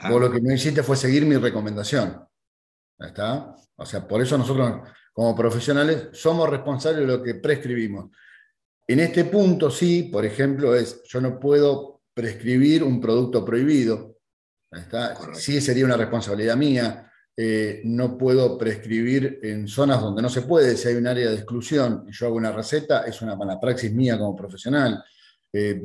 Vos 0.10 0.22
lo 0.22 0.32
que 0.32 0.42
no 0.42 0.54
hiciste 0.54 0.84
fue 0.84 0.96
seguir 0.96 1.26
mi 1.26 1.36
recomendación. 1.38 2.26
¿Está? 2.98 3.56
O 3.76 3.86
sea, 3.86 4.08
por 4.08 4.22
eso 4.22 4.38
nosotros 4.38 4.88
como 5.14 5.36
profesionales 5.36 6.10
somos 6.14 6.50
responsables 6.50 7.02
de 7.02 7.08
lo 7.08 7.22
que 7.22 7.36
prescribimos. 7.36 8.12
En 8.88 9.00
este 9.00 9.26
punto 9.26 9.70
sí, 9.70 10.04
por 10.12 10.26
ejemplo, 10.26 10.76
es 10.76 11.02
yo 11.04 11.22
no 11.22 11.40
puedo 11.40 12.02
prescribir 12.14 12.84
un 12.84 13.00
producto 13.02 13.44
prohibido. 13.44 14.18
¿está? 14.72 15.34
Sí 15.34 15.62
sería 15.62 15.86
una 15.86 15.98
responsabilidad 15.98 16.56
mía. 16.58 17.12
Eh, 17.36 17.82
no 17.86 18.18
puedo 18.18 18.58
prescribir 18.58 19.40
en 19.42 19.68
zonas 19.68 20.02
donde 20.02 20.22
no 20.22 20.30
se 20.30 20.42
puede. 20.42 20.78
Si 20.78 20.88
hay 20.88 20.96
un 20.96 21.08
área 21.08 21.30
de 21.30 21.36
exclusión 21.36 22.06
y 22.08 22.12
yo 22.12 22.28
hago 22.28 22.36
una 22.36 22.52
receta, 22.52 23.04
es 23.04 23.22
una 23.22 23.36
mala 23.36 23.60
praxis 23.60 23.94
mía 23.94 24.18
como 24.18 24.36
profesional. 24.36 25.04
Eh, 25.54 25.82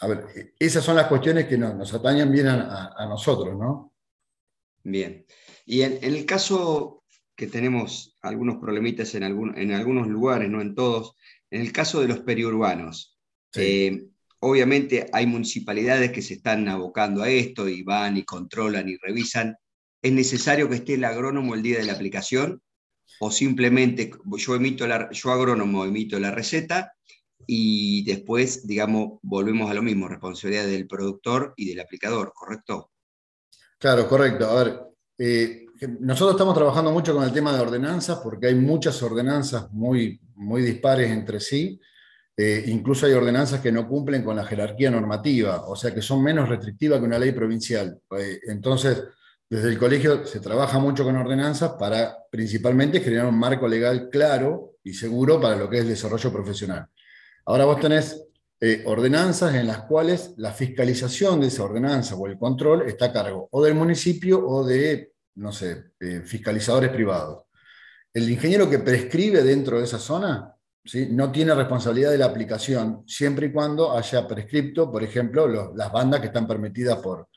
a 0.00 0.06
ver, 0.06 0.54
esas 0.58 0.84
son 0.84 0.96
las 0.96 1.08
cuestiones 1.08 1.46
que 1.46 1.58
nos, 1.58 1.92
atañan 1.92 2.30
bien 2.30 2.46
a, 2.46 3.06
nosotros, 3.08 3.56
¿no? 3.58 3.92
Bien. 4.84 5.26
Y 5.66 5.82
en, 5.82 5.98
el 6.02 6.24
caso 6.24 7.04
que 7.34 7.46
tenemos 7.46 8.16
algunos 8.22 8.56
problemitas 8.56 9.14
en, 9.14 9.24
en 9.24 9.72
algunos 9.72 10.06
lugares, 10.06 10.48
no 10.48 10.60
en 10.60 10.74
todos, 10.74 11.14
en 11.50 11.62
el 11.62 11.72
caso 11.72 12.00
de 12.00 12.08
los 12.08 12.20
periurbanos, 12.20 13.18
eh, 13.54 14.06
obviamente 14.40 15.08
hay 15.12 15.26
municipalidades 15.26 16.12
que 16.12 16.22
se 16.22 16.34
están 16.34 16.68
abocando 16.68 17.22
a 17.22 17.30
esto 17.30 17.68
y 17.68 17.82
van 17.82 18.16
y 18.16 18.24
controlan 18.24 18.88
y 18.88 18.96
revisan. 18.96 19.56
¿Es 20.00 20.12
necesario 20.12 20.68
que 20.68 20.76
esté 20.76 20.94
el 20.94 21.04
agrónomo 21.04 21.54
el 21.54 21.62
día 21.62 21.78
de 21.78 21.86
la 21.86 21.94
aplicación? 21.94 22.62
¿O 23.20 23.32
simplemente 23.32 24.12
yo, 24.36 24.54
emito 24.54 24.86
la, 24.86 25.10
yo 25.10 25.32
agrónomo 25.32 25.84
emito 25.84 26.20
la 26.20 26.30
receta 26.30 26.92
y 27.50 28.04
después, 28.04 28.66
digamos, 28.66 29.20
volvemos 29.22 29.70
a 29.70 29.74
lo 29.74 29.82
mismo, 29.82 30.06
responsabilidad 30.06 30.66
del 30.66 30.86
productor 30.86 31.54
y 31.56 31.66
del 31.70 31.80
aplicador, 31.80 32.34
¿correcto? 32.34 32.90
Claro, 33.78 34.06
correcto. 34.06 34.50
A 34.50 34.62
ver, 34.62 34.80
eh, 35.16 35.64
nosotros 36.00 36.32
estamos 36.32 36.54
trabajando 36.54 36.92
mucho 36.92 37.14
con 37.14 37.24
el 37.24 37.32
tema 37.32 37.54
de 37.54 37.60
ordenanzas 37.60 38.18
porque 38.18 38.48
hay 38.48 38.54
muchas 38.54 39.02
ordenanzas 39.02 39.72
muy, 39.72 40.20
muy 40.34 40.60
dispares 40.60 41.10
entre 41.10 41.40
sí. 41.40 41.80
Eh, 42.36 42.64
incluso 42.66 43.06
hay 43.06 43.12
ordenanzas 43.12 43.62
que 43.62 43.72
no 43.72 43.88
cumplen 43.88 44.22
con 44.22 44.36
la 44.36 44.44
jerarquía 44.44 44.90
normativa, 44.90 45.66
o 45.66 45.74
sea 45.74 45.94
que 45.94 46.02
son 46.02 46.22
menos 46.22 46.50
restrictivas 46.50 47.00
que 47.00 47.06
una 47.06 47.18
ley 47.18 47.32
provincial. 47.32 47.98
Eh, 48.18 48.40
entonces, 48.48 49.04
desde 49.48 49.70
el 49.70 49.78
colegio 49.78 50.26
se 50.26 50.40
trabaja 50.40 50.78
mucho 50.78 51.02
con 51.02 51.16
ordenanzas 51.16 51.72
para 51.78 52.14
principalmente 52.30 53.00
generar 53.00 53.26
un 53.26 53.38
marco 53.38 53.66
legal 53.66 54.10
claro 54.10 54.74
y 54.84 54.92
seguro 54.92 55.40
para 55.40 55.56
lo 55.56 55.70
que 55.70 55.78
es 55.78 55.88
desarrollo 55.88 56.30
profesional. 56.30 56.86
Ahora 57.48 57.64
vos 57.64 57.80
tenés 57.80 58.26
eh, 58.60 58.82
ordenanzas 58.84 59.54
en 59.54 59.66
las 59.66 59.84
cuales 59.84 60.34
la 60.36 60.52
fiscalización 60.52 61.40
de 61.40 61.46
esa 61.46 61.64
ordenanza 61.64 62.14
o 62.14 62.26
el 62.26 62.36
control 62.36 62.86
está 62.86 63.06
a 63.06 63.12
cargo 63.12 63.48
o 63.50 63.64
del 63.64 63.74
municipio 63.74 64.46
o 64.46 64.66
de, 64.66 65.12
no 65.36 65.50
sé, 65.50 65.92
eh, 65.98 66.20
fiscalizadores 66.22 66.90
privados. 66.90 67.44
El 68.12 68.28
ingeniero 68.28 68.68
que 68.68 68.80
prescribe 68.80 69.42
dentro 69.42 69.78
de 69.78 69.84
esa 69.84 69.98
zona 69.98 70.54
¿sí? 70.84 71.08
no 71.10 71.32
tiene 71.32 71.54
responsabilidad 71.54 72.10
de 72.10 72.18
la 72.18 72.26
aplicación, 72.26 73.04
siempre 73.06 73.46
y 73.46 73.52
cuando 73.52 73.96
haya 73.96 74.28
prescripto, 74.28 74.92
por 74.92 75.02
ejemplo, 75.02 75.72
las 75.74 75.90
bandas 75.90 76.20
que 76.20 76.26
están 76.26 76.46
permitidas 76.46 76.98
por, 76.98 77.28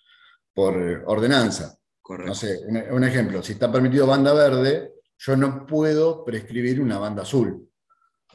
por 0.54 0.76
eh, 0.76 1.02
ordenanza. 1.06 1.78
No 2.10 2.36
sé, 2.36 2.60
un, 2.68 3.06
ejemplo, 3.06 3.42
si 3.42 3.54
está 3.54 3.72
permitido 3.72 4.06
banda 4.06 4.34
verde, 4.34 4.92
yo 5.18 5.38
no 5.38 5.66
puedo 5.66 6.26
prescribir 6.26 6.82
una 6.82 6.98
banda 6.98 7.22
azul. 7.22 7.71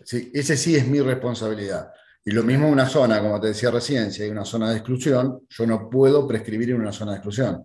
¿Sí? 0.05 0.31
Ese 0.35 0.57
sí 0.57 0.77
es 0.77 0.87
mi 0.87 1.01
responsabilidad. 1.01 1.91
Y 2.25 2.33
lo 2.33 2.43
mismo 2.43 2.69
una 2.69 2.89
zona, 2.89 3.21
como 3.21 3.41
te 3.41 3.49
decía 3.49 3.71
recién, 3.71 4.11
si 4.11 4.23
hay 4.23 4.31
una 4.31 4.45
zona 4.45 4.71
de 4.71 4.77
exclusión, 4.77 5.47
yo 5.49 5.67
no 5.67 5.89
puedo 5.89 6.27
prescribir 6.27 6.71
en 6.71 6.81
una 6.81 6.93
zona 6.93 7.13
de 7.13 7.19
exclusión. 7.19 7.65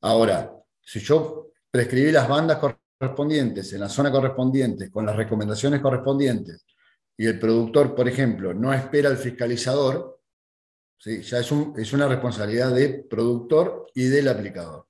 Ahora, 0.00 0.50
si 0.80 1.00
yo 1.00 1.50
prescribí 1.70 2.10
las 2.10 2.28
bandas 2.28 2.58
correspondientes 2.58 3.72
en 3.72 3.80
la 3.80 3.88
zona 3.88 4.10
correspondiente, 4.10 4.90
con 4.90 5.04
las 5.04 5.14
recomendaciones 5.14 5.80
correspondientes, 5.80 6.64
y 7.16 7.26
el 7.26 7.38
productor, 7.38 7.94
por 7.94 8.08
ejemplo, 8.08 8.54
no 8.54 8.72
espera 8.72 9.08
al 9.08 9.18
fiscalizador, 9.18 10.20
¿sí? 10.96 11.22
ya 11.22 11.38
es, 11.38 11.52
es 11.76 11.92
una 11.92 12.08
responsabilidad 12.08 12.72
del 12.72 13.04
productor 13.04 13.86
y 13.94 14.04
del 14.04 14.28
aplicador 14.28 14.87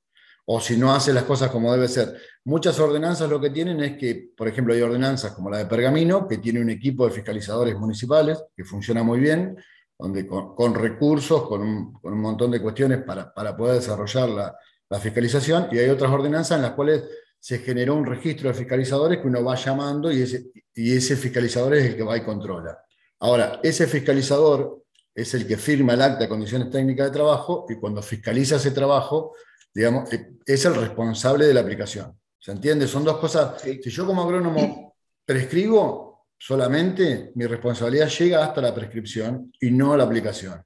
o 0.51 0.61
si 0.61 0.79
no 0.79 0.95
hace 0.95 1.13
las 1.13 1.25
cosas 1.25 1.51
como 1.51 1.71
debe 1.75 1.89
ser. 1.89 2.17
Muchas 2.45 2.81
ordenanzas 2.81 3.29
lo 3.29 3.39
que 3.39 3.51
tienen 3.51 3.83
es 3.83 3.99
que, 3.99 4.31
por 4.35 4.49
ejemplo, 4.49 4.73
hay 4.73 4.81
ordenanzas 4.81 5.33
como 5.33 5.51
la 5.51 5.59
de 5.59 5.67
Pergamino, 5.67 6.27
que 6.27 6.39
tiene 6.39 6.59
un 6.59 6.71
equipo 6.71 7.07
de 7.07 7.13
fiscalizadores 7.13 7.77
municipales 7.77 8.43
que 8.57 8.65
funciona 8.65 9.03
muy 9.03 9.21
bien, 9.21 9.59
donde 9.99 10.27
con, 10.27 10.75
recursos, 10.75 11.47
con 11.47 11.61
un, 11.61 12.19
montón 12.19 12.51
de 12.51 12.63
cuestiones 12.63 13.03
para, 13.03 13.31
poder 13.55 13.75
desarrollar 13.75 14.55
la, 14.89 14.99
fiscalización, 14.99 15.69
y 15.71 15.81
hay 15.81 15.91
otras 15.91 16.11
ordenanzas 16.11 16.57
en 16.57 16.63
las 16.63 16.73
cuales 16.73 17.05
se 17.39 17.59
generó 17.59 17.95
un 17.95 18.07
registro 18.07 18.49
de 18.49 18.55
fiscalizadores 18.55 19.19
que 19.19 19.29
uno 19.29 19.45
va 19.45 19.55
llamando 19.55 20.11
y 20.11 20.23
ese, 20.23 20.47
y 20.75 20.97
ese 20.97 21.17
fiscalizador 21.17 21.75
es 21.75 21.85
el 21.85 21.95
que 21.97 22.05
va 22.05 22.17
y 22.17 22.25
controla. 22.25 22.79
Ahora, 23.21 23.61
ese 23.63 23.87
fiscalizador 23.87 24.83
es 25.15 25.35
el 25.35 25.47
que 25.47 25.59
firma 25.59 25.93
el 25.93 26.01
acta 26.01 26.21
de 26.21 26.29
condiciones 26.31 26.71
técnicas 26.71 27.09
de 27.09 27.13
trabajo 27.13 27.67
y 27.69 27.75
cuando 27.75 28.01
fiscaliza 28.01 28.57
ese 28.57 28.71
trabajo 28.71 29.35
digamos, 29.75 30.13
eh, 30.13 30.33
es 30.45 30.65
el 30.65 30.75
responsable 30.75 31.47
de 31.47 31.55
la 31.55 31.61
aplicación. 31.61 32.19
¿Se 32.39 32.53
entiende? 32.53 32.87
Son 32.87 33.05
dos 33.05 33.19
cosas. 33.19 33.61
Si 33.63 33.91
yo 33.91 34.07
como 34.07 34.23
agrónomo 34.23 34.97
prescribo 35.25 36.27
solamente, 36.39 37.33
mi 37.35 37.47
responsabilidad 37.47 38.09
llega 38.09 38.45
hasta 38.45 38.61
la 38.61 38.75
prescripción 38.75 39.53
y 39.61 39.71
no 39.71 39.97
la 39.97 40.05
aplicación. 40.05 40.63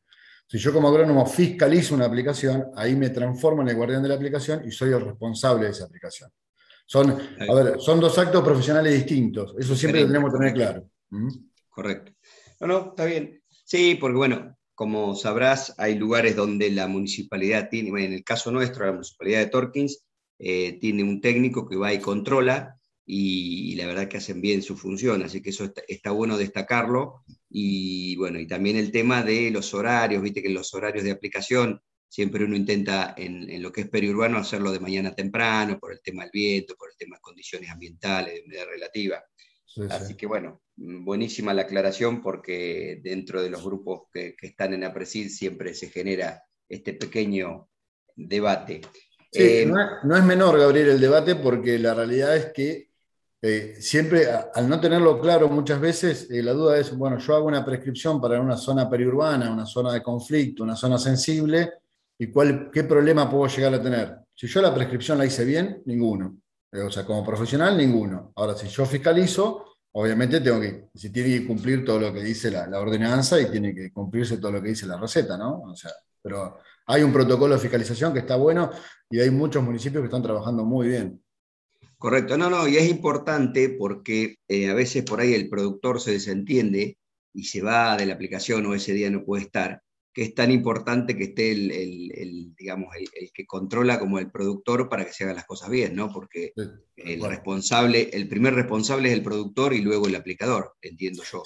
Si 0.47 0.59
yo 0.59 0.73
como 0.73 0.89
agrónomo 0.89 1.25
fiscalizo 1.25 1.95
una 1.95 2.05
aplicación, 2.05 2.67
ahí 2.77 2.95
me 2.95 3.09
transformo 3.09 3.63
en 3.63 3.69
el 3.69 3.77
guardián 3.77 4.03
de 4.03 4.11
la 4.11 4.17
aplicación 4.17 4.63
y 4.67 4.71
soy 4.71 4.93
el 4.93 5.01
responsable 5.01 5.65
de 5.65 5.71
esa 5.71 5.87
aplicación. 5.87 6.31
Son, 6.85 7.11
a 7.11 7.55
ver, 7.55 7.81
son 7.81 8.01
dos 8.01 8.19
actos 8.19 8.45
profesionales 8.45 8.93
distintos. 8.93 9.55
Eso 9.59 9.75
siempre 9.75 10.03
lo 10.03 10.09
tenemos 10.09 10.31
que 10.31 10.39
tener 10.39 10.53
claro. 10.53 10.91
¿Mm? 11.09 11.29
Correcto. 11.71 12.13
No, 12.61 12.67
no, 12.67 12.79
está 12.91 13.07
bien. 13.07 13.43
Sí, 13.65 13.95
porque 13.95 14.17
bueno, 14.17 14.57
como 14.83 15.15
sabrás, 15.15 15.77
hay 15.79 15.95
lugares 15.95 16.35
donde 16.35 16.69
la 16.69 16.89
municipalidad 16.89 17.69
tiene, 17.71 17.91
en 18.05 18.15
el 18.15 18.25
caso 18.25 18.51
nuestro, 18.51 18.85
la 18.85 18.91
municipalidad 18.91 19.39
de 19.39 19.47
Torkins, 19.47 20.05
eh, 20.41 20.77
tiene 20.81 21.05
un 21.05 21.21
técnico 21.21 21.69
que 21.69 21.77
va 21.77 21.95
y 21.95 22.01
controla 22.01 22.81
y, 23.07 23.77
la 23.77 23.87
verdad 23.87 24.09
que 24.09 24.17
hacen 24.17 24.41
bien 24.41 24.61
su 24.61 24.77
función, 24.77 25.23
así 25.23 25.41
que 25.41 25.51
eso 25.51 25.73
está, 25.87 26.11
bueno 26.11 26.37
destacarlo. 26.37 27.23
Y 27.49 28.17
bueno, 28.17 28.41
y 28.41 28.49
también 28.49 28.75
el 28.75 28.91
tema 28.91 29.23
de 29.23 29.53
los 29.53 29.73
horarios, 29.73 30.21
viste 30.21 30.43
que 30.43 30.49
los 30.49 30.75
horarios 30.75 31.05
de 31.05 31.13
aplicación 31.13 31.81
siempre 32.09 32.45
uno 32.45 32.57
intenta 32.57 33.15
en, 33.17 33.63
lo 33.63 33.71
que 33.71 33.83
es 33.83 33.89
periurbano 33.89 34.37
hacerlo 34.37 34.73
de 34.73 34.81
mañana 34.81 35.15
temprano, 35.15 35.79
por 35.79 35.93
el 35.93 36.01
tema 36.03 36.25
del 36.25 36.33
viento, 36.33 36.75
por 36.75 36.91
el 36.91 36.97
tema 36.97 37.19
de 37.19 37.21
condiciones 37.21 37.71
ambientales, 37.71 38.35
de 38.35 38.43
humedad 38.45 38.67
relativa. 38.67 39.23
Así 39.91 40.17
que 40.17 40.27
bueno, 40.27 40.61
buenísima 40.77 41.55
la 41.55 41.63
aclaración 41.63 42.23
porque 42.23 43.01
dentro 43.03 43.43
de 43.43 43.51
los 43.51 43.63
grupos 43.63 44.03
que, 44.13 44.35
están 44.41 44.75
en 44.75 44.85
APRESID 44.85 45.29
siempre 45.29 45.75
se 45.75 45.89
genera 45.89 46.43
este 46.69 46.95
pequeño 46.95 47.69
debate. 48.17 48.81
Eh, 49.33 49.67
no, 49.67 50.17
es 50.17 50.25
menor, 50.25 50.59
Gabriel, 50.59 50.91
el 50.91 51.01
debate 51.01 51.37
porque 51.37 51.79
la 51.79 51.95
realidad 51.95 52.37
es 52.37 52.53
que 52.53 52.91
eh, 53.41 53.77
siempre, 53.81 54.27
al 54.29 54.69
no 54.69 54.81
tenerlo 54.81 55.21
claro 55.21 55.49
muchas 55.49 55.81
veces, 55.81 56.31
eh, 56.31 56.43
la 56.43 56.53
duda 56.53 56.79
es, 56.79 56.97
bueno, 56.97 57.19
yo 57.19 57.35
hago 57.35 57.47
una 57.47 57.65
prescripción 57.65 58.21
para 58.21 58.41
una 58.41 58.57
zona 58.57 58.89
periurbana, 58.89 59.53
una 59.53 59.67
zona 59.67 59.93
de 59.93 60.03
conflicto, 60.03 60.63
una 60.63 60.77
zona 60.77 60.99
sensible, 60.99 61.73
¿y 62.19 62.29
cuál, 62.29 62.71
qué 62.71 62.85
problema 62.85 63.31
puedo 63.31 63.49
llegar 63.49 63.75
a 63.75 63.83
tener? 63.83 64.17
Si 64.35 64.47
yo 64.47 64.63
la 64.63 64.75
prescripción 64.75 65.19
la 65.19 65.27
hice 65.27 65.45
bien, 65.45 65.83
ninguno. 65.87 66.37
O 66.73 66.91
sea, 66.91 67.05
como 67.05 67.25
profesional, 67.25 67.77
ninguno. 67.77 68.33
Ahora, 68.37 68.55
si 68.55 68.67
yo 68.69 68.87
fiscalizo, 68.87 69.72
obviamente 69.93 70.41
tengo 70.41 70.61
que, 70.61 70.89
se 70.95 71.11
tiene 71.11 71.39
que 71.39 71.47
cumplir 71.47 71.85
todo 71.85 72.01
lo 72.01 72.13
que 72.13 72.23
dice 72.23 72.51
la, 72.51 72.67
ordenanza 72.79 73.41
y 73.41 73.51
tiene 73.51 73.75
que 73.75 73.93
cumplirse 73.93 74.39
todo 74.39 74.53
lo 74.53 74.63
que 74.63 74.69
dice 74.69 74.87
la 74.87 74.99
receta, 74.99 75.37
¿no? 75.37 75.63
O 75.63 75.77
sea, 75.77 75.91
pero 76.21 76.59
hay 76.87 77.03
un 77.03 77.13
protocolo 77.13 77.55
de 77.55 77.61
fiscalización 77.61 78.13
que 78.13 78.21
está 78.21 78.37
bueno 78.37 78.71
y 79.11 79.21
hay 79.21 79.31
muchos 79.31 79.63
municipios 79.63 80.03
que 80.03 80.07
están 80.07 80.23
trabajando 80.23 80.65
muy 80.65 80.89
bien. 80.89 81.23
Correcto, 81.99 82.37
no, 82.37 82.51
no, 82.51 82.67
y 82.67 82.77
es 82.77 82.89
importante 82.89 83.77
porque 83.79 84.37
eh, 84.49 84.71
a 84.71 84.75
veces 84.75 85.05
por 85.05 85.21
ahí 85.21 85.35
el 85.35 85.49
productor 85.49 86.01
se 86.01 86.13
desentiende 86.13 86.99
y 87.33 87.45
se 87.45 87.63
va 87.63 87.97
de 87.97 88.07
la 88.07 88.15
aplicación 88.15 88.67
o 88.67 88.75
ese 88.75 88.93
día 88.93 89.11
no 89.11 89.25
puede 89.25 89.45
estar 89.45 89.83
que 90.13 90.23
es 90.23 90.35
tan 90.35 90.51
importante 90.51 91.17
que 91.17 91.25
esté 91.25 91.53
el, 91.53 92.55
digamos, 92.57 92.95
el, 92.97 93.33
que 93.33 93.47
controla 93.47 93.99
como 93.99 94.19
el 94.19 94.31
productor 94.31 94.89
para 94.89 95.05
que 95.05 95.13
se 95.13 95.25
hagan 95.25 95.37
las 95.37 95.47
cosas 95.47 95.71
bien, 95.71 95.97
¿no? 95.97 96.13
Porque 96.13 96.53
el 96.97 97.25
responsable, 97.25 98.11
el 98.13 98.29
primer 98.29 98.55
responsable 98.55 99.09
es 99.09 99.15
el 99.15 99.23
productor 99.23 99.73
y 99.73 99.81
luego 99.81 100.07
el 100.09 100.17
aplicador, 100.17 100.75
entiendo 100.83 101.23
yo. 101.31 101.43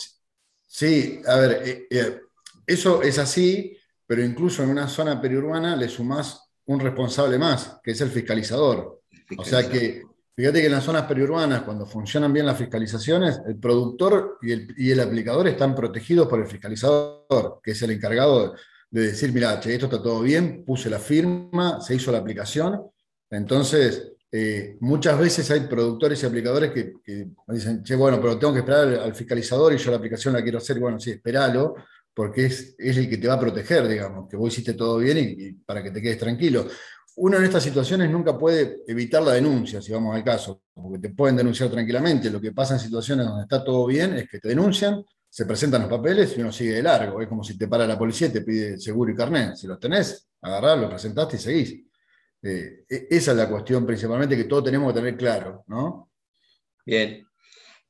Sí, 0.66 1.20
a 1.26 1.36
ver, 1.36 1.62
eh, 1.64 1.86
eh, 1.90 2.20
eso 2.66 3.02
es 3.02 3.18
así, 3.18 3.76
pero 4.04 4.24
incluso 4.24 4.64
en 4.64 4.70
una 4.70 4.88
zona 4.88 5.20
periurbana 5.20 5.76
le 5.76 5.88
sumás 5.88 6.50
un 6.66 6.80
responsable 6.80 7.38
más, 7.38 7.78
que 7.82 7.92
es 7.92 8.00
el 8.00 8.10
fiscalizador. 8.10 9.02
O 9.38 9.44
sea 9.44 9.68
que, 9.70 10.02
fíjate 10.36 10.60
que 10.60 10.66
en 10.66 10.72
las 10.72 10.84
zonas 10.84 11.06
periurbanas, 11.06 11.62
cuando 11.62 11.86
funcionan 11.86 12.32
bien 12.32 12.46
las 12.46 12.58
fiscalizaciones, 12.58 13.40
el 13.46 13.56
productor 13.56 14.38
y 14.42 14.90
el, 14.90 15.00
aplicador 15.00 15.48
están 15.48 15.74
protegidos 15.74 16.28
por 16.28 16.40
el 16.40 16.46
fiscalizador, 16.46 17.60
que 17.62 17.70
es 17.72 17.82
el 17.82 17.92
encargado 17.92 18.54
de 18.90 19.08
decir, 19.08 19.32
mira, 19.32 19.58
che, 19.58 19.74
esto 19.74 19.86
está 19.86 20.02
todo 20.02 20.20
bien, 20.20 20.64
puse 20.64 20.90
la 20.90 20.98
firma, 20.98 21.80
se 21.80 21.94
hizo 21.94 22.12
la 22.12 22.18
aplicación. 22.18 22.80
Entonces, 23.30 24.12
eh, 24.30 24.76
muchas 24.80 25.18
veces 25.18 25.50
hay 25.50 25.60
productores 25.60 26.22
y 26.22 26.26
aplicadores 26.26 26.70
que, 26.70 26.92
dicen, 27.48 27.82
che, 27.82 27.94
bueno, 27.94 28.20
pero 28.20 28.38
tengo 28.38 28.52
que 28.52 28.60
esperar 28.60 28.88
al, 28.88 29.14
fiscalizador 29.14 29.72
y 29.72 29.78
yo 29.78 29.90
la 29.90 29.96
aplicación 29.96 30.34
la 30.34 30.42
quiero 30.42 30.58
hacer. 30.58 30.78
Bueno, 30.78 31.00
sí, 31.00 31.12
espéralo, 31.12 31.74
porque 32.12 32.46
es, 32.46 32.74
el 32.78 33.08
que 33.08 33.18
te 33.18 33.28
va 33.28 33.34
a 33.34 33.40
proteger, 33.40 33.86
digamos, 33.86 34.28
que 34.28 34.36
vos 34.36 34.52
hiciste 34.52 34.74
todo 34.74 34.98
bien 34.98 35.18
y, 35.18 35.52
para 35.52 35.82
que 35.82 35.90
te 35.90 36.00
quedes 36.00 36.18
tranquilo. 36.18 36.66
Uno 37.16 37.38
en 37.38 37.44
estas 37.44 37.62
situaciones 37.62 38.10
nunca 38.10 38.36
puede 38.38 38.82
evitar 38.86 39.22
la 39.22 39.32
denuncia, 39.32 39.80
si 39.80 39.92
vamos 39.92 40.14
al 40.14 40.22
caso, 40.22 40.62
porque 40.74 40.98
te 40.98 41.10
pueden 41.10 41.36
denunciar 41.36 41.70
tranquilamente. 41.70 42.30
Lo 42.30 42.40
que 42.40 42.52
pasa 42.52 42.74
en 42.74 42.80
situaciones 42.80 43.26
donde 43.26 43.44
está 43.44 43.64
todo 43.64 43.86
bien 43.86 44.14
es 44.14 44.28
que 44.28 44.38
te 44.38 44.48
denuncian, 44.48 45.02
se 45.28 45.46
presentan 45.46 45.82
los 45.82 45.90
papeles 45.90 46.36
y 46.36 46.40
uno 46.40 46.52
sigue 46.52 46.74
de 46.74 46.82
largo. 46.82 47.20
Es 47.20 47.28
como 47.28 47.42
si 47.42 47.56
te 47.56 47.68
para 47.68 47.86
la 47.86 47.98
policía 47.98 48.28
y 48.28 48.32
te 48.32 48.42
pide 48.42 48.78
seguro 48.78 49.10
y 49.10 49.16
carnet. 49.16 49.56
Si 49.56 49.66
los 49.66 49.80
tenés, 49.80 50.28
agarrás, 50.42 50.78
los 50.78 50.90
presentaste 50.90 51.36
y 51.36 51.38
seguís. 51.38 51.86
Eh, 52.42 52.84
e, 52.88 53.06
esa 53.10 53.30
es 53.32 53.36
la 53.36 53.48
cuestión 53.48 53.86
principalmente 53.86 54.36
que 54.36 54.44
todos 54.44 54.64
tenemos 54.64 54.92
que 54.92 55.00
tener 55.00 55.16
claro, 55.16 55.64
¿no? 55.68 56.10
Bien. 56.84 57.26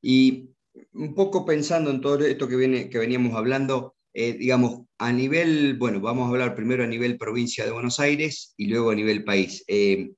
Y 0.01 0.51
un 0.95 1.15
poco 1.15 1.45
pensando 1.45 1.91
en 1.91 2.01
todo 2.01 2.25
esto 2.25 2.49
que, 2.49 2.57
veníamos 2.57 3.35
hablando, 3.35 3.96
eh, 4.19 4.33
digamos, 4.33 4.87
a 4.97 5.13
nivel, 5.13 5.77
bueno, 5.77 6.01
vamos 6.01 6.25
a 6.25 6.31
hablar 6.31 6.55
primero 6.55 6.83
a 6.83 6.87
nivel 6.87 7.19
provincia 7.19 7.67
de 7.67 7.71
Buenos 7.71 8.01
Aires 8.01 8.55
y 8.57 8.67
luego 8.69 8.91
a 8.91 8.95
nivel 8.95 9.25
país. 9.25 9.63
Eh, 9.69 10.13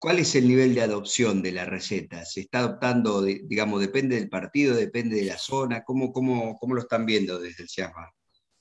¿Cuál 0.00 0.18
es 0.18 0.34
el 0.34 0.48
nivel 0.48 0.74
de 0.74 0.82
adopción 0.82 1.44
de 1.44 1.52
la 1.52 1.64
receta? 1.64 2.24
¿Se 2.24 2.40
está 2.40 2.58
adoptando, 2.58 3.22
digamos, 3.22 3.80
depende 3.80 4.16
del 4.16 4.28
partido, 4.28 4.74
depende 4.74 5.14
de 5.14 5.26
la 5.26 5.38
zona? 5.38 5.84
¿Cómo, 5.84 6.12
cómo, 6.12 6.58
cómo 6.58 6.74
lo 6.74 6.80
están 6.80 7.06
viendo 7.06 7.38
desde 7.38 7.62
el 7.62 7.68
CIAMA? 7.68 8.10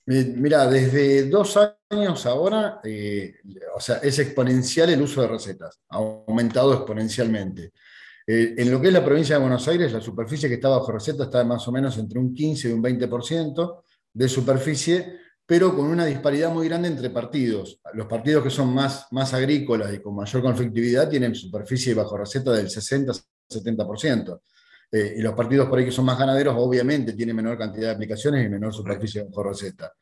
Mira, 0.05 0.67
desde 0.67 1.29
dos 1.29 1.57
años 1.89 2.23
ahora, 2.27 2.79
eh, 2.83 3.37
o 3.75 3.79
sea, 3.79 3.95
es 3.97 4.19
exponencial 4.19 4.91
el 4.91 5.01
uso 5.01 5.23
de 5.23 5.29
recetas, 5.29 5.81
ha 5.89 5.97
aumentado 5.97 6.75
exponencialmente. 6.75 7.71
En 8.27 8.69
lo 8.69 8.79
que 8.79 8.87
es 8.87 8.93
la 8.93 9.05
provincia 9.05 9.35
de 9.35 9.41
Buenos 9.41 9.67
Aires, 9.67 9.91
la 9.91 10.01
superficie 10.01 10.47
que 10.47 10.55
está 10.55 10.69
bajo 10.69 10.91
receta 10.91 11.23
está 11.23 11.43
más 11.43 11.67
o 11.67 11.71
menos 11.71 11.97
entre 11.97 12.19
un 12.19 12.35
15 12.35 12.69
y 12.69 12.71
un 12.71 12.83
20% 12.83 13.83
de 14.15 14.27
superficie 14.27 15.19
pero 15.45 15.75
con 15.75 15.85
una 15.85 16.05
disparidad 16.05 16.51
muy 16.51 16.67
grande 16.67 16.87
entre 16.87 17.09
partidos. 17.11 17.79
Los 17.93 18.07
partidos 18.07 18.43
que 18.43 18.49
son 18.49 18.73
más, 18.73 19.07
más 19.11 19.33
agrícolas 19.33 19.93
y 19.93 19.99
con 19.99 20.15
mayor 20.15 20.41
conflictividad 20.41 21.07
tienen 21.07 21.35
superficie 21.35 21.93
bajo 21.93 22.17
receta 22.17 22.51
del 22.51 22.67
60-70%. 22.67 24.41
Eh, 24.91 25.15
y 25.17 25.21
los 25.21 25.33
partidos 25.33 25.67
por 25.67 25.77
ahí 25.77 25.85
que 25.85 25.91
son 25.91 26.05
más 26.05 26.17
ganaderos, 26.17 26.55
obviamente, 26.57 27.13
tienen 27.13 27.35
menor 27.35 27.57
cantidad 27.57 27.89
de 27.89 27.93
aplicaciones 27.93 28.45
y 28.45 28.49
menor 28.49 28.73
superficie 28.73 29.23
bajo 29.23 29.43
receta. 29.43 29.93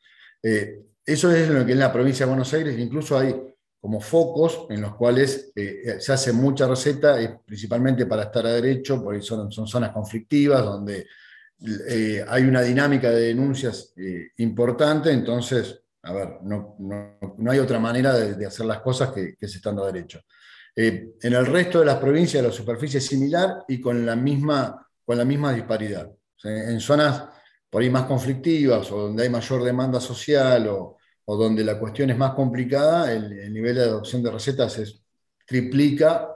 Eh, 0.42 0.80
eso 1.04 1.30
es 1.30 1.48
lo 1.50 1.66
que 1.66 1.72
en 1.72 1.78
la 1.78 1.92
provincia 1.92 2.24
de 2.24 2.30
Buenos 2.30 2.52
Aires 2.54 2.78
incluso 2.78 3.18
hay 3.18 3.34
como 3.78 4.00
focos 4.00 4.66
en 4.70 4.80
los 4.80 4.94
cuales 4.94 5.52
eh, 5.54 5.96
se 5.98 6.10
hace 6.10 6.32
mucha 6.32 6.66
receta, 6.66 7.16
principalmente 7.44 8.06
para 8.06 8.22
estar 8.22 8.46
a 8.46 8.52
derecho, 8.52 9.02
porque 9.02 9.20
son, 9.20 9.52
son 9.52 9.66
zonas 9.66 9.92
conflictivas 9.92 10.64
donde 10.64 11.06
eh, 11.60 12.24
hay 12.26 12.42
una 12.42 12.62
dinámica 12.62 13.10
de 13.10 13.26
denuncias 13.28 13.92
eh, 13.96 14.30
importante, 14.38 15.10
entonces, 15.10 15.80
a 16.02 16.12
ver, 16.12 16.28
no, 16.42 16.76
hay 17.48 17.58
otra 17.58 17.78
manera 17.78 18.12
de, 18.14 18.46
hacer 18.46 18.66
las 18.66 18.80
cosas 18.80 19.10
que, 19.12 19.36
que 19.36 19.48
se 19.48 19.56
estando 19.58 19.86
derecho. 19.86 20.20
Eh, 20.76 21.14
en 21.22 21.32
el 21.32 21.46
resto 21.46 21.80
de 21.80 21.86
las 21.86 21.96
provincias 21.96 22.42
la 22.42 22.50
superficie 22.50 22.98
es 22.98 23.06
similar 23.06 23.64
y 23.68 23.80
con 23.80 24.04
la 24.04 24.16
misma, 24.16 24.86
con 25.04 25.16
la 25.16 25.24
misma 25.24 25.52
disparidad. 25.52 26.10
en 26.42 26.80
zonas 26.80 27.24
por 27.70 27.82
ahí 27.82 27.90
más 27.90 28.04
conflictivas 28.04 28.90
o 28.92 29.02
donde 29.02 29.22
hay 29.22 29.30
mayor 29.30 29.62
demanda 29.62 30.00
social 30.00 30.66
o, 30.68 30.98
donde 31.26 31.64
la 31.64 31.78
cuestión 31.78 32.10
es 32.10 32.18
más 32.18 32.34
complicada, 32.34 33.10
el, 33.12 33.52
nivel 33.52 33.76
de 33.76 33.82
adopción 33.82 34.22
de 34.22 34.30
recetas 34.30 34.78
es, 34.78 35.00
triplica 35.46 36.28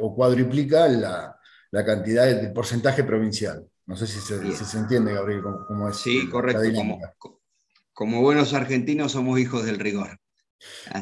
o, 0.00 0.14
cuadriplica 0.14 0.88
la, 0.88 1.38
la 1.70 1.84
cantidad 1.84 2.24
del 2.26 2.52
porcentaje 2.52 3.04
provincial. 3.04 3.68
No 3.88 3.96
sé 3.96 4.06
si 4.06 4.20
se, 4.20 4.78
entiende, 4.78 5.14
Gabriel, 5.14 5.42
cómo, 5.66 5.88
es. 5.88 5.96
Sí, 5.96 6.28
correcto. 6.28 6.60
Como, 7.94 8.20
buenos 8.20 8.52
argentinos 8.52 9.12
somos 9.12 9.40
hijos 9.40 9.64
del 9.64 9.78
rigor. 9.78 10.20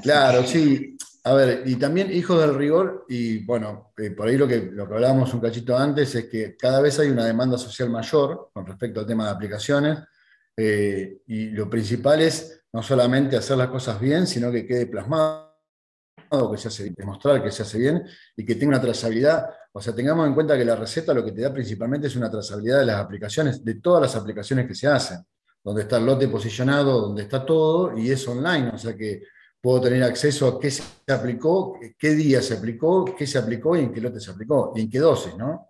claro, 0.05 0.45
sí. 0.45 0.97
A 1.25 1.35
ver, 1.35 1.65
y 1.67 1.75
también 1.75 2.13
hijos 2.13 2.41
del 2.41 2.55
rigor, 2.55 3.05
y 3.09 3.45
bueno, 3.45 3.93
eh, 3.99 4.13
por 4.13 4.29
ahí 4.29 4.37
lo 4.37 4.47
que, 4.47 4.71
lo 4.73 4.87
que 4.87 4.95
hablábamos 4.95 5.35
un 5.35 5.41
cachito 5.41 5.77
antes 5.77 6.15
es 6.15 6.27
que 6.27 6.57
cada 6.57 6.81
vez 6.81 7.01
hay 7.01 7.09
una 7.09 7.25
demanda 7.25 7.59
social 7.59 7.91
mayor 7.91 8.51
con 8.55 8.65
respecto 8.65 9.01
al 9.01 9.07
tema 9.07 9.25
de 9.25 9.31
aplicaciones, 9.33 9.99
eh, 10.57 11.23
y 11.27 11.51
lo 11.51 11.69
principal 11.69 12.21
es 12.21 12.67
no 12.73 12.85
solamente 12.85 13.37
hacer 13.37 13.57
las 13.57 13.69
cosas 13.69 14.01
bien, 14.01 14.29
sino 14.29 14.53
que 14.53 14.65
quede 14.65 14.87
plasmado 14.87 15.47
que 16.53 16.59
se 16.59 16.69
hace, 16.69 16.93
demostrar 16.97 17.43
que 17.43 17.51
se 17.51 17.63
hace 17.63 17.79
bien 17.79 18.05
y 18.37 18.45
que 18.45 18.55
tenga 18.55 18.77
una 18.77 18.81
trazabilidad. 18.81 19.49
O 19.77 19.81
sea, 19.83 19.95
tengamos 19.95 20.27
en 20.27 20.33
cuenta 20.33 20.57
que 20.57 20.65
la 20.65 20.75
receta 20.75 21.13
lo 21.13 21.23
que 21.23 21.33
te 21.33 21.43
da 21.43 21.53
principalmente 21.53 22.07
es 22.07 22.17
una 22.17 22.31
trazabilidad 22.31 22.79
de 22.79 22.87
las 22.87 22.97
aplicaciones, 22.99 23.63
de 23.63 23.75
todas 23.75 24.01
las 24.01 24.17
aplicaciones 24.17 24.67
que 24.67 24.75
se 24.75 24.87
hacen, 24.87 25.19
donde 25.63 25.83
está 25.83 25.99
el 25.99 26.07
lote 26.07 26.29
posicionado, 26.29 26.99
donde 27.03 27.25
está 27.25 27.45
todo 27.45 27.95
y 27.95 28.11
es 28.11 28.27
online, 28.27 28.71
o 28.71 28.79
sea 28.79 28.97
que 28.97 29.25
puedo 29.61 29.83
tener 29.83 30.03
acceso 30.03 30.49
a 30.49 30.59
qué 30.59 30.71
se 30.71 30.83
aplicó, 31.13 31.79
qué 31.99 32.15
día 32.15 32.41
se 32.41 32.55
aplicó, 32.55 33.05
qué 33.05 33.27
se 33.27 33.37
aplicó 33.37 33.77
y 33.77 33.81
en 33.81 33.93
qué 33.93 34.01
lote 34.01 34.19
se 34.19 34.31
aplicó 34.31 34.73
y 34.75 34.81
en 34.81 34.89
qué 34.89 34.99
dosis, 34.99 35.37
¿no? 35.37 35.69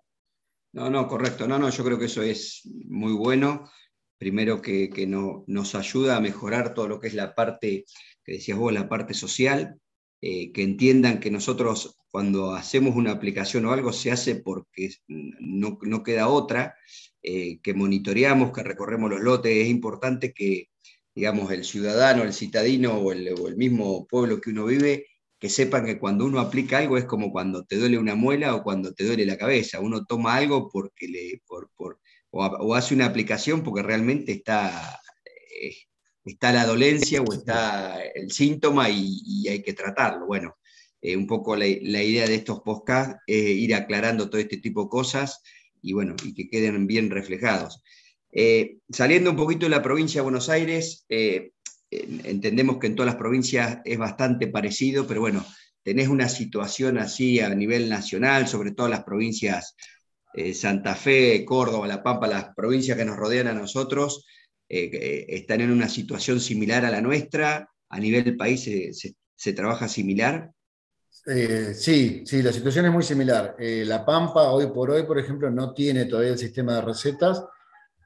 No, 0.71 0.89
no, 0.89 1.05
correcto. 1.05 1.45
No, 1.45 1.59
no, 1.59 1.69
yo 1.69 1.83
creo 1.83 1.99
que 1.99 2.05
eso 2.05 2.21
es 2.21 2.61
muy 2.87 3.11
bueno. 3.11 3.69
Primero 4.17 4.61
que, 4.61 4.89
que 4.89 5.05
no, 5.05 5.43
nos 5.47 5.75
ayuda 5.75 6.15
a 6.15 6.21
mejorar 6.21 6.73
todo 6.73 6.87
lo 6.87 6.97
que 7.01 7.07
es 7.07 7.13
la 7.13 7.35
parte, 7.35 7.83
que 8.23 8.33
decías 8.33 8.57
vos, 8.57 8.71
la 8.71 8.87
parte 8.87 9.13
social, 9.13 9.77
eh, 10.21 10.51
que 10.51 10.63
entiendan 10.63 11.19
que 11.19 11.31
nosotros 11.31 11.97
cuando 12.09 12.55
hacemos 12.55 12.95
una 12.95 13.11
aplicación 13.11 13.65
o 13.65 13.71
algo 13.71 13.93
se 13.93 14.11
hace 14.11 14.35
porque 14.35 14.91
no, 15.07 16.03
queda 16.03 16.29
otra, 16.29 16.75
eh, 17.21 17.59
que 17.61 17.73
monitoreamos, 17.73 18.51
que 18.51 18.63
recorremos 18.63 19.11
los 19.11 19.21
lotes, 19.21 19.55
es 19.55 19.67
importante 19.67 20.33
que, 20.33 20.69
digamos, 21.13 21.51
el 21.51 21.63
ciudadano, 21.63 22.23
el 22.23 22.33
citadino 22.33 22.93
o 22.93 23.11
el, 23.11 23.55
mismo 23.57 24.07
pueblo 24.07 24.41
que 24.41 24.49
uno 24.51 24.65
vive, 24.65 25.05
que 25.39 25.49
sepan 25.49 25.85
que 25.85 25.99
cuando 25.99 26.25
uno 26.25 26.39
aplica 26.39 26.79
algo 26.79 26.97
es 26.97 27.05
como 27.05 27.31
cuando 27.31 27.65
te 27.65 27.75
duele 27.77 27.99
una 27.99 28.15
muela 28.15 28.55
o 28.55 28.63
cuando 28.63 28.93
te 28.93 29.03
duele 29.05 29.25
la 29.25 29.37
cabeza. 29.37 29.79
Uno 29.79 30.05
toma 30.05 30.35
algo 30.35 30.69
porque 30.71 31.07
le, 31.07 31.41
por, 31.45 31.69
o, 32.31 32.75
hace 32.75 32.95
una 32.95 33.05
aplicación 33.05 33.63
porque 33.63 33.83
realmente 33.83 34.31
está, 34.31 34.99
eh, 35.61 35.75
está 36.31 36.51
la 36.51 36.65
dolencia 36.65 37.21
o 37.21 37.33
está 37.33 38.01
el 38.03 38.31
síntoma 38.31 38.89
y, 38.89 39.47
hay 39.47 39.61
que 39.61 39.73
tratarlo. 39.73 40.25
Bueno, 40.25 40.57
eh, 41.01 41.15
un 41.15 41.27
poco 41.27 41.55
la, 41.55 41.67
idea 41.67 42.27
de 42.27 42.35
estos 42.35 42.61
podcasts 42.61 43.15
es 43.25 43.45
ir 43.45 43.73
aclarando 43.73 44.29
todo 44.29 44.41
este 44.41 44.57
tipo 44.57 44.83
de 44.83 44.89
cosas 44.89 45.41
y 45.81 45.93
bueno, 45.93 46.15
y 46.23 46.33
que 46.33 46.49
queden 46.49 46.87
bien 46.87 47.09
reflejados. 47.09 47.81
Eh, 48.31 48.77
saliendo 48.89 49.31
un 49.31 49.37
poquito 49.37 49.65
de 49.65 49.69
la 49.69 49.81
provincia 49.81 50.19
de 50.19 50.23
Buenos 50.23 50.49
Aires, 50.49 51.05
eh, 51.09 51.51
entendemos 51.89 52.77
que 52.77 52.87
en 52.87 52.95
todas 52.95 53.07
las 53.07 53.15
provincias 53.15 53.79
es 53.85 53.97
bastante 53.97 54.47
parecido, 54.47 55.07
pero 55.07 55.21
bueno, 55.21 55.45
tenés 55.83 56.09
una 56.09 56.27
situación 56.27 56.97
así 56.97 57.39
a 57.39 57.53
nivel 57.55 57.89
nacional, 57.89 58.47
sobre 58.47 58.71
todo 58.71 58.89
las 58.89 59.03
provincias 59.03 59.75
Santa 60.53 60.93
Fe, 60.93 61.43
Córdoba, 61.45 61.87
La 61.87 62.03
Pampa, 62.03 62.27
las 62.27 62.53
provincias 62.53 62.95
que 62.95 63.05
nos 63.05 63.17
rodean 63.17 63.47
a 63.47 63.53
nosotros, 63.53 64.23
eh, 64.69 65.25
están 65.29 65.61
en 65.61 65.71
una 65.71 65.87
situación 65.87 66.39
similar 66.39 66.85
a 66.85 66.91
la 66.91 67.01
nuestra? 67.01 67.69
¿A 67.89 67.99
nivel 67.99 68.23
del 68.23 68.35
país 68.35 68.69
se, 69.35 69.53
trabaja 69.53 69.87
similar? 69.87 70.51
Eh, 71.25 71.73
sí, 71.73 72.23
sí, 72.25 72.41
la 72.41 72.51
situación 72.51 72.85
es 72.85 72.91
muy 72.91 73.03
similar. 73.03 73.55
Eh, 73.59 73.83
la 73.85 74.05
Pampa, 74.05 74.51
hoy 74.51 74.67
por 74.67 74.91
hoy, 74.91 75.03
por 75.03 75.19
ejemplo, 75.19 75.49
no 75.49 75.73
tiene 75.73 76.05
todavía 76.05 76.31
el 76.31 76.37
sistema 76.37 76.75
de 76.75 76.81
recetas, 76.81 77.43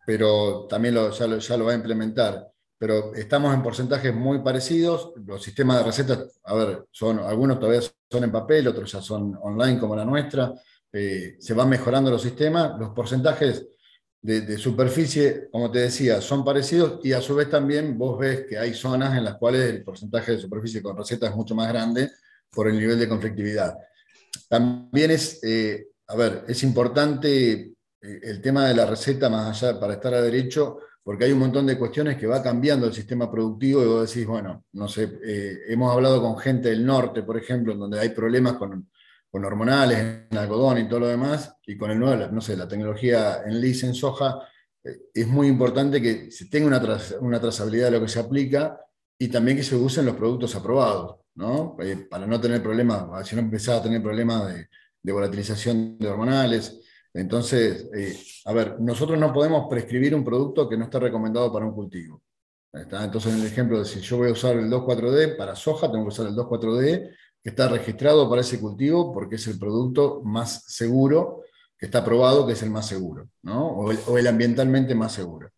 pero 0.05 0.67
también 0.67 0.95
ya, 1.11 1.57
lo, 1.57 1.65
va 1.65 1.71
a 1.71 1.75
implementar. 1.75 2.47
Pero 2.77 3.13
estamos 3.13 3.53
en 3.53 3.63
porcentajes 3.63 4.13
muy 4.13 4.39
parecidos. 4.39 5.13
Los 5.25 5.43
sistemas 5.43 5.77
de 5.77 5.83
recetas, 5.83 6.39
a 6.43 6.55
ver, 6.55 6.85
son, 6.91 7.19
algunos 7.19 7.59
todavía 7.59 7.81
son 8.09 8.23
en 8.23 8.31
papel, 8.31 8.67
otros 8.67 8.91
ya 8.91 9.01
son 9.01 9.37
online 9.41 9.79
como 9.79 9.95
la 9.95 10.05
nuestra. 10.05 10.53
se 10.91 11.53
van 11.53 11.69
mejorando 11.69 12.09
los 12.09 12.21
sistemas. 12.21 12.79
Los 12.79 12.89
porcentajes 12.89 13.67
de, 14.21 14.57
superficie, 14.57 15.49
como 15.51 15.71
te 15.71 15.79
decía, 15.79 16.21
son 16.21 16.45
parecidos 16.45 16.99
y 17.03 17.11
a 17.13 17.21
su 17.21 17.33
vez 17.35 17.49
también 17.49 17.97
vos 17.97 18.19
ves 18.19 18.45
que 18.47 18.57
hay 18.57 18.73
zonas 18.73 19.17
en 19.17 19.23
las 19.23 19.37
cuales 19.37 19.69
el 19.69 19.83
porcentaje 19.83 20.33
de 20.33 20.39
superficie 20.39 20.81
con 20.81 20.95
receta 20.95 21.27
es 21.27 21.35
mucho 21.35 21.55
más 21.55 21.67
grande 21.67 22.11
por 22.51 22.67
el 22.67 22.77
nivel 22.77 22.99
de 22.99 23.09
conflictividad. 23.09 23.75
También 24.47 25.11
es, 25.11 25.43
eh, 25.43 25.87
a 26.07 26.15
ver, 26.15 26.45
es 26.47 26.61
importante 26.63 27.53
eh, 27.53 28.19
el 28.21 28.41
tema 28.41 28.67
de 28.67 28.75
la 28.75 28.85
receta 28.85 29.27
más 29.29 29.63
allá 29.63 29.79
para 29.79 29.93
estar 29.93 30.13
a 30.13 30.21
derecho, 30.21 30.77
porque 31.03 31.25
hay 31.25 31.31
un 31.31 31.39
montón 31.39 31.65
de 31.65 31.79
cuestiones 31.79 32.15
que 32.17 32.27
va 32.27 32.43
cambiando 32.43 32.85
el 32.85 32.93
sistema 32.93 33.31
productivo 33.31 33.81
y 33.81 33.87
vos 33.87 34.07
decís, 34.07 34.27
bueno, 34.27 34.65
no 34.73 34.87
sé, 34.87 35.19
eh, 35.25 35.57
hemos 35.67 35.91
hablado 35.91 36.21
con 36.21 36.37
gente 36.37 36.69
del 36.69 36.85
norte, 36.85 37.23
por 37.23 37.37
ejemplo, 37.37 37.75
donde 37.75 37.99
hay 37.99 38.09
problemas 38.09 38.53
con, 38.53 38.87
con 39.31 39.45
hormonales, 39.45 40.27
en 40.29 40.37
algodón 40.37 40.77
y 40.79 40.87
todo 40.87 41.01
lo 41.01 41.07
demás, 41.07 41.55
y 41.65 41.77
con 41.77 41.89
el 41.89 41.99
nuevo, 41.99 42.27
no 42.31 42.41
sé, 42.41 42.57
la 42.57 42.67
tecnología 42.67 43.41
en 43.45 43.61
lis 43.61 43.83
en 43.83 43.93
soja, 43.93 44.39
eh, 44.83 44.97
es 45.13 45.27
muy 45.27 45.47
importante 45.47 46.01
que 46.01 46.29
se 46.31 46.47
tenga 46.47 46.67
una, 46.67 46.99
una 47.21 47.39
trazabilidad 47.39 47.85
de 47.85 47.91
lo 47.91 48.01
que 48.01 48.09
se 48.09 48.19
aplica 48.19 48.77
y 49.17 49.29
también 49.29 49.55
que 49.55 49.63
se 49.63 49.75
usen 49.75 50.05
los 50.05 50.15
productos 50.15 50.53
aprobados, 50.55 51.17
¿no? 51.35 51.77
Eh, 51.81 52.07
para 52.09 52.27
no 52.27 52.41
tener 52.41 52.61
problemas, 52.61 53.27
si 53.27 53.35
no 53.35 53.41
empezaba 53.41 53.79
a 53.79 53.83
tener 53.83 54.01
problemas 54.01 54.53
de, 54.53 54.67
de 55.01 55.11
volatilización 55.11 55.97
de 55.97 56.07
hormonales. 56.07 56.81
Entonces, 57.13 57.89
eh, 57.93 58.17
a 58.45 58.53
ver, 58.53 58.79
nosotros 58.79 59.19
no 59.19 59.33
podemos 59.33 59.67
prescribir 59.69 60.15
un 60.15 60.23
producto 60.23 60.67
que 60.67 60.77
no 60.77 60.85
está 60.85 60.99
recomendado 60.99 61.51
para 61.51 61.65
un 61.65 61.73
cultivo. 61.73 62.21
Entonces, 62.73 63.33
en 63.33 63.41
el 63.41 63.47
ejemplo 63.47 63.79
de 63.79 63.85
si 63.85 63.99
yo 63.99 64.17
voy 64.17 64.29
a 64.29 64.31
usar 64.31 64.55
el 64.55 64.69
2,4-D 64.69 65.35
para 65.35 65.55
soja, 65.55 65.91
tengo 65.91 66.05
que 66.05 66.09
usar 66.09 66.27
el 66.27 66.35
2,4-D 66.35 67.11
que 67.43 67.49
está 67.49 67.67
registrado 67.67 68.29
para 68.29 68.41
ese 68.41 68.59
cultivo 68.59 69.11
porque 69.13 69.35
es 69.35 69.47
el 69.47 69.57
producto 69.57 70.21
más 70.23 70.63
seguro, 70.65 71.43
que 71.77 71.87
está 71.87 72.05
probado 72.05 72.45
que 72.45 72.53
es 72.53 72.61
el 72.61 72.69
más 72.69 72.87
seguro, 72.87 73.29
¿no? 73.41 73.67
o, 73.69 74.17
el, 74.17 74.27
ambientalmente 74.27 74.93
más 74.93 75.13
seguro. 75.13 75.49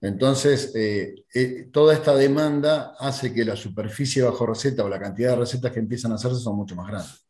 Entonces, 0.00 0.72
eh, 0.74 1.14
eh, 1.34 1.68
toda 1.70 1.94
esta 1.94 2.14
demanda 2.14 2.94
hace 2.98 3.32
que 3.32 3.44
la 3.44 3.56
superficie 3.56 4.22
bajo 4.22 4.46
receta 4.46 4.84
o 4.84 4.88
la 4.88 4.98
cantidad 4.98 5.30
de 5.30 5.36
recetas 5.36 5.72
que 5.72 5.80
empiezan 5.80 6.12
a 6.12 6.14
hacerse 6.14 6.40
son 6.40 6.56
mucho 6.56 6.74
más 6.74 6.88
grandes. 6.88 7.26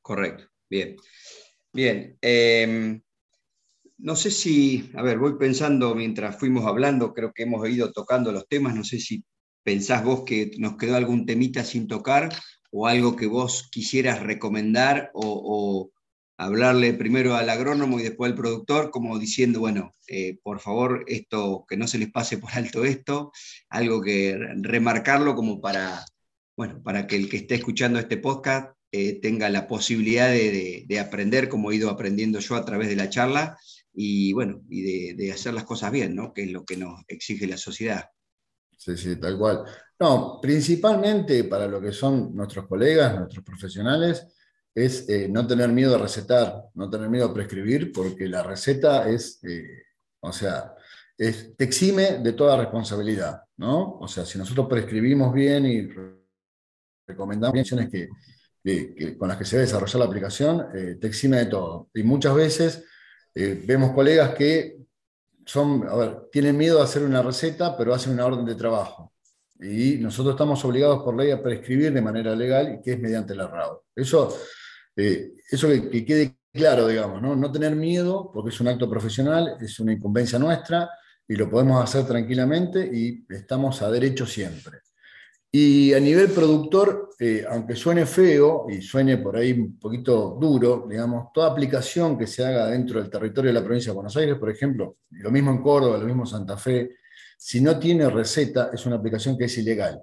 Correcto, 0.00 0.44
bien. 0.68 0.96
Bien. 1.72 2.16
Em, 2.20 3.00
no 3.98 4.16
sé 4.16 4.30
si, 4.30 4.90
a 4.94 5.02
ver, 5.02 5.18
voy 5.18 5.36
pensando 5.38 5.94
mientras 5.94 6.36
fuimos 6.38 6.64
hablando, 6.64 7.12
creo 7.12 7.32
que 7.32 7.42
hemos 7.42 7.68
ido 7.68 7.92
tocando 7.92 8.32
los 8.32 8.48
temas, 8.48 8.74
no 8.74 8.82
sé 8.82 8.98
si 8.98 9.24
pensás 9.62 10.02
vos 10.02 10.24
que 10.24 10.52
nos 10.58 10.76
quedó 10.76 10.96
algún 10.96 11.26
temita 11.26 11.62
sin 11.64 11.86
tocar 11.86 12.30
o 12.70 12.86
algo 12.86 13.16
que 13.16 13.26
vos 13.26 13.68
quisieras 13.70 14.22
recomendar 14.22 15.10
o, 15.14 15.90
hablarle 16.36 16.94
primero 16.94 17.36
al 17.36 17.50
agrónomo 17.50 18.00
y 18.00 18.02
después 18.02 18.30
al 18.30 18.36
productor, 18.36 18.90
como 18.90 19.18
diciendo, 19.18 19.60
bueno, 19.60 19.94
eh, 20.08 20.38
por 20.42 20.58
favor, 20.60 21.04
esto, 21.06 21.66
que 21.68 21.76
no 21.76 21.86
se 21.86 21.98
les 21.98 22.10
pase 22.10 22.38
por 22.38 22.50
alto 22.54 22.86
esto, 22.86 23.30
algo 23.68 24.00
que 24.00 24.38
remarcarlo 24.62 25.34
como 25.34 25.60
para, 25.60 26.02
bueno, 26.56 26.82
para 26.82 27.06
que 27.06 27.16
el 27.16 27.28
que 27.28 27.36
esté 27.36 27.56
escuchando 27.56 27.98
este 27.98 28.16
podcast 28.16 28.74
eh, 28.92 29.20
tenga 29.20 29.50
la 29.50 29.68
posibilidad 29.68 30.30
de, 30.30 30.98
aprender 30.98 31.48
como 31.48 31.70
he 31.70 31.76
ido 31.76 31.90
aprendiendo 31.90 32.40
yo 32.40 32.56
a 32.56 32.64
través 32.64 32.88
de 32.88 32.96
la 32.96 33.08
charla 33.08 33.56
y 33.92 34.32
bueno, 34.32 34.62
y 34.68 35.12
de, 35.12 35.30
hacer 35.30 35.54
las 35.54 35.64
cosas 35.64 35.92
bien, 35.92 36.14
¿no? 36.16 36.32
Que 36.32 36.44
es 36.44 36.50
lo 36.50 36.64
que 36.64 36.76
nos 36.76 37.02
exige 37.06 37.46
la 37.46 37.56
sociedad. 37.56 38.06
Sí, 38.78 38.96
sí, 38.96 39.14
tal 39.16 39.38
cual. 39.38 39.64
No, 40.00 40.38
principalmente 40.40 41.44
para 41.44 41.66
lo 41.66 41.78
que 41.78 41.92
son 41.92 42.34
nuestros 42.34 42.66
colegas, 42.66 43.18
nuestros 43.18 43.44
profesionales, 43.44 44.26
es 44.74 45.06
eh, 45.10 45.28
no 45.28 45.46
tener 45.46 45.68
miedo 45.68 45.94
a 45.94 45.98
recetar, 45.98 46.64
no 46.74 46.88
tener 46.88 47.10
miedo 47.10 47.26
a 47.26 47.34
prescribir, 47.34 47.92
porque 47.92 48.26
la 48.26 48.42
receta 48.42 49.10
es, 49.10 49.44
eh, 49.44 49.82
o 50.20 50.32
sea, 50.32 50.74
te 51.16 51.64
exime 51.64 52.18
de 52.18 52.32
toda 52.32 52.56
responsabilidad, 52.56 53.42
¿no? 53.58 53.98
O 53.98 54.08
sea, 54.08 54.24
si 54.24 54.38
nosotros 54.38 54.66
prescribimos 54.68 55.34
bien 55.34 55.66
y 55.66 55.86
recomendamos 57.06 57.62
que, 57.90 58.08
que, 58.64 59.18
con 59.18 59.28
las 59.28 59.36
que 59.36 59.44
se 59.44 59.56
debe 59.56 59.66
desarrollar 59.66 59.98
la 59.98 60.06
aplicación, 60.06 60.66
eh, 60.74 60.96
te 60.98 61.08
exime 61.08 61.36
de 61.38 61.46
todo. 61.46 61.90
Y 61.92 62.02
muchas 62.04 62.34
veces 62.34 62.84
vemos 63.34 63.92
colegas 63.92 64.34
que 64.34 64.78
son, 65.44 65.86
a 65.86 65.94
ver, 65.94 66.28
tienen 66.32 66.56
miedo 66.56 66.80
a 66.80 66.84
hacer 66.84 67.02
una 67.02 67.22
receta, 67.22 67.76
pero 67.76 67.92
hacen 67.92 68.14
una 68.14 68.24
orden 68.24 68.46
de 68.46 68.54
trabajo. 68.54 69.12
Y 69.62 69.98
nosotros 69.98 70.34
estamos 70.34 70.64
obligados 70.64 71.02
por 71.02 71.16
ley 71.16 71.30
a 71.30 71.42
prescribir 71.42 71.92
de 71.92 72.00
manera 72.00 72.34
legal 72.34 72.80
que 72.82 72.92
es 72.92 73.00
mediante 73.00 73.34
la 73.34 73.46
RAO. 73.46 73.84
Eso, 73.94 74.36
eh, 74.96 75.32
eso 75.50 75.68
que, 75.68 76.04
quede 76.04 76.36
claro, 76.52 76.88
digamos, 76.88 77.20
¿no? 77.20 77.36
no 77.36 77.52
tener 77.52 77.76
miedo, 77.76 78.30
porque 78.32 78.50
es 78.50 78.60
un 78.60 78.68
acto 78.68 78.88
profesional, 78.88 79.56
es 79.60 79.78
una 79.80 79.92
incumbencia 79.92 80.38
nuestra 80.38 80.90
y 81.28 81.36
lo 81.36 81.48
podemos 81.48 81.82
hacer 81.82 82.06
tranquilamente 82.06 82.90
y 82.92 83.24
estamos 83.28 83.82
a 83.82 83.90
derecho 83.90 84.26
siempre. 84.26 84.78
Y 85.52 85.92
a 85.94 86.00
nivel 86.00 86.30
productor, 86.30 87.10
eh, 87.18 87.44
aunque 87.48 87.74
suene 87.74 88.06
feo 88.06 88.66
y 88.68 88.80
suene 88.80 89.18
por 89.18 89.36
ahí 89.36 89.52
un 89.52 89.78
poquito 89.78 90.38
duro, 90.40 90.86
digamos, 90.88 91.32
toda 91.34 91.50
aplicación 91.50 92.16
que 92.16 92.28
se 92.28 92.44
haga 92.46 92.68
dentro 92.68 93.00
del 93.00 93.10
territorio 93.10 93.52
de 93.52 93.58
la 93.58 93.64
provincia 93.64 93.90
de 93.90 93.96
Buenos 93.96 94.16
Aires, 94.16 94.38
por 94.38 94.48
ejemplo, 94.48 94.98
lo 95.10 95.30
mismo 95.32 95.50
en 95.50 95.60
Córdoba, 95.60 95.98
lo 95.98 96.06
mismo 96.06 96.22
en 96.22 96.28
Santa 96.28 96.56
Fe, 96.56 96.98
si 97.42 97.62
no 97.62 97.78
tiene 97.78 98.10
receta, 98.10 98.70
es 98.70 98.84
una 98.84 98.96
aplicación 98.96 99.38
que 99.38 99.46
es 99.46 99.56
ilegal. 99.56 100.02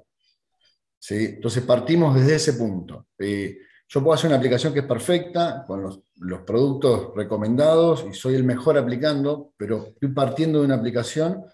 ¿sí? 0.97 1.35
Entonces 1.35 1.61
partimos 1.61 2.15
desde 2.15 2.35
ese 2.35 2.53
punto. 2.53 3.09
Eh, 3.19 3.59
yo 3.87 4.01
puedo 4.01 4.15
hacer 4.15 4.29
una 4.29 4.37
aplicación 4.37 4.73
que 4.73 4.79
es 4.79 4.85
perfecta, 4.87 5.63
con 5.67 5.83
los, 5.83 6.01
productos 6.47 7.11
recomendados, 7.15 8.07
y 8.09 8.15
soy 8.15 8.33
el 8.33 8.43
mejor 8.43 8.75
aplicando, 8.79 9.53
pero 9.55 9.89
estoy 9.89 10.09
partiendo 10.09 10.59
de 10.59 10.65
una 10.65 10.75
aplicación 10.75 11.45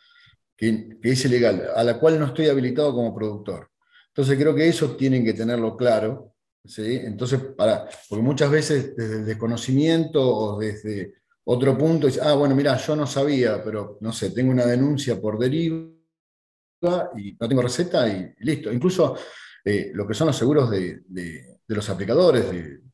que, 0.56 0.98
es 1.04 1.26
ilegal, 1.26 1.68
a 1.76 1.84
la 1.84 2.00
cual 2.00 2.18
no 2.18 2.28
estoy 2.28 2.48
habilitado 2.48 2.94
como 2.94 3.14
productor. 3.14 3.70
Entonces 4.08 4.38
creo 4.38 4.56
que 4.56 4.70
eso 4.70 4.96
tienen 4.96 5.26
que 5.26 5.34
tenerlo 5.34 5.76
claro. 5.76 6.34
¿sí? 6.64 7.02
Entonces, 7.04 7.42
para, 7.58 7.90
porque 8.08 8.24
muchas 8.24 8.50
veces 8.50 8.96
desde 8.96 9.18
el 9.18 9.26
desconocimiento 9.26 10.22
o 10.26 10.58
desde 10.58 11.23
otro 11.46 11.78
punto, 11.78 12.08
dice, 12.08 12.22
ah, 12.22 12.34
bueno, 12.34 12.56
mira, 12.56 12.78
yo 12.78 12.96
no 12.96 13.06
sabía, 13.06 13.64
pero 13.64 13.98
no 14.02 14.14
sé, 14.14 14.32
tengo 14.32 14.52
una 14.52 14.66
denuncia 14.66 15.20
por 15.20 15.38
deriva 15.38 15.90
y 17.18 17.36
no 17.40 17.48
tengo 17.48 17.62
receta 17.62 18.08
y 18.08 18.34
listo. 18.40 18.72
Incluso 18.72 19.18
eh, 19.66 19.92
lo 19.94 20.08
que 20.08 20.14
son 20.14 20.28
los 20.28 20.38
seguros 20.38 20.70
de, 20.70 21.04
los 21.68 21.90
aplicadores, 21.90 22.46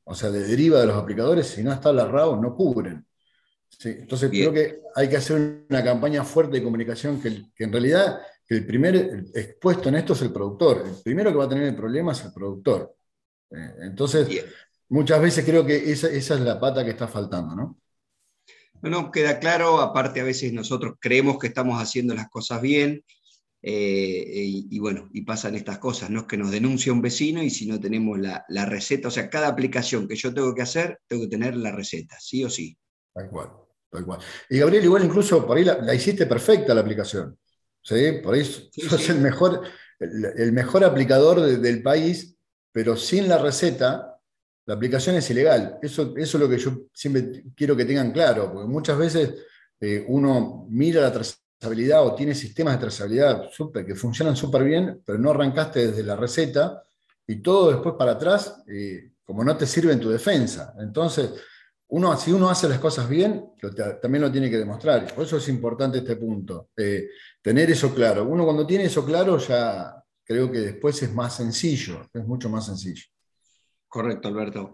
o 0.04 0.16
sea, 0.16 0.30
de 0.32 0.42
deriva 0.42 0.80
de 0.80 0.88
los 0.88 0.96
aplicadores, 0.96 1.48
si 1.48 1.64
no 1.64 1.74
está 1.74 1.92
la 1.92 2.08
RAO, 2.08 2.40
no 2.42 2.56
cubren. 2.56 3.06
Entonces 3.84 4.30
creo 4.30 4.52
que 4.52 4.82
hay 4.96 5.08
que 5.08 5.18
hacer 5.18 5.66
una 5.70 5.84
campaña 5.84 6.24
fuerte 6.24 6.58
de 6.58 6.64
comunicación 6.64 7.22
que, 7.22 7.46
que 7.56 7.64
en 7.64 7.72
realidad 7.72 8.20
el 8.50 8.66
primer 8.66 9.26
expuesto 9.34 9.90
en 9.90 9.96
esto 9.96 10.14
es 10.14 10.24
el 10.24 10.34
productor. 10.34 10.84
El 10.86 10.96
primero 11.04 11.32
que 11.32 11.38
va 11.38 11.46
a 11.46 11.50
tener 11.50 11.66
el 11.66 11.76
problema 11.76 12.14
es 12.14 12.26
el 12.26 12.34
productor. 12.34 12.96
Eh, 13.52 13.74
entonces, 13.82 14.28
muchas 14.90 15.22
veces 15.22 15.46
creo 15.46 15.64
que 15.66 15.92
esa, 15.92 16.10
es 16.10 16.30
la 16.40 16.60
pata 16.60 16.84
que 16.84 16.92
está 16.92 17.08
faltando, 17.08 17.56
¿no? 17.56 17.78
No, 18.82 19.12
queda 19.12 19.40
claro. 19.40 19.80
Aparte, 19.80 20.22
a 20.22 20.24
veces 20.24 20.54
nosotros 20.54 20.96
creemos 21.00 21.38
que 21.40 21.48
estamos 21.48 21.82
haciendo 21.82 22.14
las 22.14 22.30
cosas 22.30 22.62
bien. 22.62 23.04
Eh, 23.62 24.24
y, 24.70 24.80
bueno, 24.80 25.10
y 25.12 25.24
pasan 25.24 25.56
estas 25.56 25.80
cosas, 25.80 26.10
no 26.10 26.22
es 26.22 26.26
que 26.28 26.38
nos 26.38 26.50
denuncia 26.50 26.94
un 26.94 27.02
vecino 27.02 27.44
y 27.44 27.50
si 27.50 27.68
no 27.68 27.78
tenemos 27.78 28.18
la, 28.18 28.66
receta, 28.66 29.10
o 29.10 29.12
sea, 29.12 29.30
cada 29.30 29.50
aplicación 29.50 30.08
que 30.08 30.16
yo 30.16 30.34
tengo 30.34 30.56
que 30.56 30.62
hacer, 30.62 31.02
tengo 31.08 31.24
que 31.24 31.28
tener 31.28 31.58
la 31.58 31.74
receta, 31.74 32.16
sí 32.22 32.42
o 32.46 32.50
sí. 32.50 32.78
Tal 33.14 33.30
cual, 33.30 33.50
tal 33.92 34.06
cual. 34.06 34.22
Y 34.50 34.60
Gabriel, 34.60 34.86
igual 34.86 35.04
incluso 35.04 35.46
por 35.46 35.58
ahí 35.58 35.66
la 35.66 35.94
hiciste 35.94 36.26
perfecta 36.26 36.74
la 36.74 36.80
aplicación. 36.80 37.38
Por 38.24 38.36
ahí 38.36 38.44
sos 38.44 39.10
el 39.10 39.20
mejor, 39.20 39.62
el, 40.00 40.52
mejor 40.52 40.84
aplicador 40.84 41.42
del 41.42 41.82
país, 41.82 42.36
pero 42.72 42.96
sin 42.96 43.28
la 43.28 43.38
receta, 43.38 44.19
la 44.70 44.76
aplicación 44.76 45.16
es 45.16 45.28
ilegal. 45.32 45.80
Eso, 45.82 46.14
es 46.16 46.32
lo 46.36 46.48
que 46.48 46.60
yo 46.60 46.84
siempre 46.94 47.44
quiero 47.56 47.76
que 47.76 47.86
tengan 47.86 48.12
claro, 48.12 48.54
porque 48.54 48.68
muchas 48.68 49.00
veces 49.00 49.34
eh, 49.82 50.06
uno 50.08 50.68
mira 50.70 51.02
la 51.02 51.12
trazabilidad 51.12 52.06
o 52.06 52.14
tiene 52.14 52.36
sistemas 52.36 52.76
de 52.76 52.82
trazabilidad 52.82 53.50
super, 53.52 53.84
que 53.84 53.96
funcionan 53.96 54.36
súper 54.36 54.64
bien, 54.64 55.02
pero 55.04 55.18
no 55.18 55.32
arrancaste 55.32 55.88
desde 55.88 56.04
la 56.04 56.16
receta 56.16 56.84
y 57.26 57.38
todo 57.38 57.72
después 57.72 57.96
para 57.98 58.12
atrás, 58.12 58.62
eh, 58.68 59.14
como 59.24 59.44
no 59.44 59.58
te 59.58 59.66
sirve 59.66 59.92
en 59.92 60.02
tu 60.02 60.12
defensa. 60.12 60.76
Entonces, 60.80 61.32
uno, 61.88 62.16
si 62.16 62.32
uno 62.32 62.48
hace 62.48 62.70
las 62.70 62.78
cosas 62.78 63.10
bien, 63.10 63.54
también 64.00 64.22
lo 64.22 64.32
tiene 64.32 64.52
que 64.52 64.60
demostrar. 64.60 65.12
Por 65.16 65.26
eso 65.26 65.38
es 65.38 65.50
importante 65.50 65.98
este 65.98 66.16
punto, 66.16 66.70
eh, 66.78 67.10
tener 67.42 67.72
eso 67.72 67.92
claro. 67.92 68.24
Uno 68.24 68.46
cuando 68.46 68.68
tiene 68.68 68.84
eso 68.84 69.04
claro 69.04 69.40
ya 69.40 69.96
creo 70.24 70.52
que 70.52 70.60
después 70.60 71.02
es 71.02 71.12
más 71.12 71.38
sencillo, 71.38 72.08
es 72.14 72.24
mucho 72.24 72.52
más 72.52 72.68
sencillo. 72.68 73.06
Correcto, 73.90 74.30
Alberto. 74.30 74.74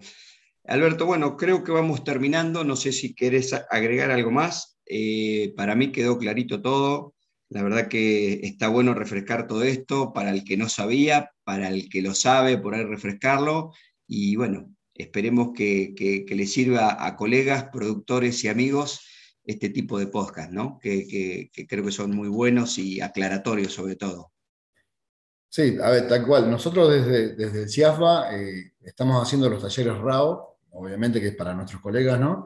Alberto, 0.65 1.07
bueno, 1.07 1.35
creo 1.35 1.63
que 1.63 1.71
vamos 1.71 2.03
terminando. 2.03 2.63
No 2.63 2.75
sé 2.75 2.91
si 2.91 3.15
querés 3.15 3.53
agregar 3.71 4.11
algo 4.11 4.29
más. 4.29 4.77
Eh, 4.85 5.53
para 5.57 5.73
mí 5.73 5.91
quedó 5.91 6.19
clarito 6.19 6.61
todo. 6.61 7.15
La 7.49 7.63
verdad 7.63 7.87
que 7.87 8.41
está 8.43 8.67
bueno 8.67 8.93
refrescar 8.93 9.47
todo 9.47 9.63
esto 9.63 10.13
para 10.13 10.29
el 10.29 10.43
que 10.43 10.57
no 10.57 10.69
sabía, 10.69 11.31
para 11.43 11.69
el 11.69 11.89
que 11.89 12.03
lo 12.03 12.13
sabe, 12.13 12.59
por 12.59 12.75
ahí 12.75 12.83
refrescarlo. 12.83 13.71
Y 14.07 14.35
bueno, 14.35 14.75
Esperemos 14.95 15.49
que, 15.53 15.93
que, 15.93 16.35
le 16.35 16.47
sirva 16.47 17.05
a 17.05 17.17
colegas, 17.17 17.65
productores 17.65 18.41
y 18.45 18.47
amigos 18.47 19.01
este 19.43 19.69
tipo 19.69 19.99
de 19.99 20.07
podcast, 20.07 20.51
¿no? 20.51 20.79
Que, 20.81 21.51
creo 21.67 21.83
que 21.83 21.91
son 21.91 22.15
muy 22.15 22.29
buenos 22.29 22.77
y 22.77 23.01
aclaratorios 23.01 23.73
sobre 23.73 23.97
todo. 23.97 24.31
Sí, 25.49 25.77
a 25.83 25.89
ver, 25.89 26.07
tal 26.07 26.25
cual. 26.25 26.49
Nosotros 26.49 26.89
desde, 26.89 27.35
desde 27.35 27.63
el 27.63 27.69
CIAFA 27.69 28.29
estamos 28.85 29.21
haciendo 29.21 29.49
los 29.49 29.61
talleres 29.61 29.97
RAO, 29.97 30.57
obviamente 30.71 31.19
que 31.19 31.29
es 31.29 31.35
para 31.35 31.53
nuestros 31.53 31.81
colegas, 31.81 32.19
¿no? 32.19 32.45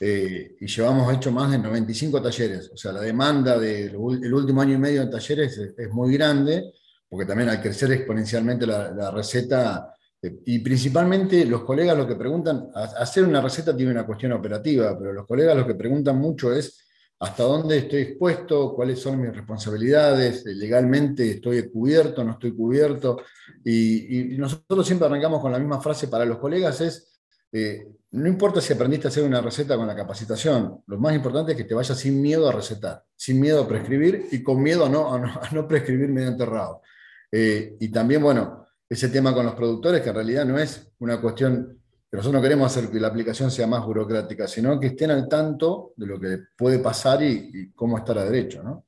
eh, 0.00 0.56
y 0.60 0.66
llevamos 0.66 1.12
hecho 1.12 1.32
más 1.32 1.50
de 1.50 1.58
95 1.58 2.22
talleres. 2.22 2.70
O 2.72 2.76
sea, 2.76 2.92
la 2.92 3.00
demanda 3.00 3.58
del 3.58 3.96
último 3.96 4.60
año 4.60 4.74
y 4.74 4.78
medio 4.78 5.02
en 5.02 5.10
talleres 5.10 5.58
es, 5.76 5.90
muy 5.90 6.12
grande, 6.14 6.72
porque 7.08 7.26
también 7.26 7.48
al 7.48 7.60
crecer 7.60 7.92
exponencialmente 7.92 8.66
la, 8.66 9.10
receta, 9.10 9.92
eh, 10.22 10.40
y 10.46 10.58
principalmente 10.60 11.44
los 11.44 11.64
colegas 11.64 11.96
lo 11.96 12.06
que 12.06 12.16
preguntan, 12.16 12.70
hacer 12.74 13.24
una 13.24 13.40
receta 13.40 13.76
tiene 13.76 13.92
una 13.92 14.06
cuestión 14.06 14.32
operativa, 14.32 14.96
pero 14.98 15.12
los 15.12 15.26
colegas 15.26 15.56
lo 15.56 15.66
que 15.66 15.74
preguntan 15.74 16.18
mucho 16.18 16.52
es 16.52 16.87
hasta 17.20 17.42
dónde 17.42 17.78
estoy 17.78 18.00
expuesto, 18.00 18.74
cuáles 18.74 19.00
son 19.00 19.20
mis 19.20 19.34
responsabilidades, 19.34 20.44
legalmente 20.46 21.30
estoy 21.32 21.68
cubierto, 21.68 22.22
no 22.22 22.32
estoy 22.32 22.54
cubierto. 22.54 23.20
Y, 23.64 24.34
y 24.34 24.38
nosotros 24.38 24.86
siempre 24.86 25.06
arrancamos 25.06 25.40
con 25.40 25.50
la 25.50 25.58
misma 25.58 25.80
frase 25.80 26.08
para 26.08 26.24
los 26.24 26.38
colegas, 26.38 26.80
es 26.80 27.18
eh, 27.50 27.88
no 28.10 28.28
importa 28.28 28.60
si 28.60 28.72
aprendiste 28.72 29.08
a 29.08 29.10
hacer 29.10 29.24
una 29.24 29.40
receta 29.40 29.76
con 29.76 29.86
la 29.86 29.96
capacitación, 29.96 30.82
lo 30.86 30.98
más 30.98 31.14
importante 31.14 31.52
es 31.52 31.58
que 31.58 31.64
te 31.64 31.74
vayas 31.74 31.98
sin 31.98 32.20
miedo 32.20 32.48
a 32.48 32.52
recetar, 32.52 33.04
sin 33.16 33.40
miedo 33.40 33.62
a 33.62 33.68
prescribir 33.68 34.26
y 34.30 34.42
con 34.42 34.62
miedo 34.62 34.84
a 34.84 34.88
no, 34.88 35.14
a 35.14 35.50
no, 35.52 35.68
prescribir 35.68 36.08
mediante 36.08 36.44
RAO. 36.44 36.82
Eh, 37.30 37.76
y 37.80 37.88
también, 37.90 38.22
bueno, 38.22 38.66
ese 38.88 39.08
tema 39.08 39.34
con 39.34 39.44
los 39.46 39.54
productores, 39.54 40.02
que 40.02 40.08
en 40.10 40.14
realidad 40.14 40.44
no 40.44 40.58
es 40.58 40.90
una 40.98 41.20
cuestión 41.20 41.77
que 42.10 42.16
nosotros 42.16 42.40
no 42.40 42.42
queremos 42.42 42.70
hacer 42.70 42.90
que 42.90 43.00
la 43.00 43.08
aplicación 43.08 43.50
sea 43.50 43.66
más 43.66 43.84
burocrática, 43.84 44.48
sino 44.48 44.78
que 44.80 44.88
estén 44.88 45.10
al 45.10 45.28
tanto 45.28 45.92
de 45.96 46.06
lo 46.06 46.18
que 46.18 46.38
puede 46.56 46.78
pasar 46.78 47.22
y, 47.22 47.50
y 47.52 47.72
cómo 47.72 47.98
estar 47.98 48.18
a 48.18 48.24
derecho. 48.24 48.62
¿no? 48.62 48.86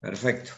Perfecto. 0.00 0.52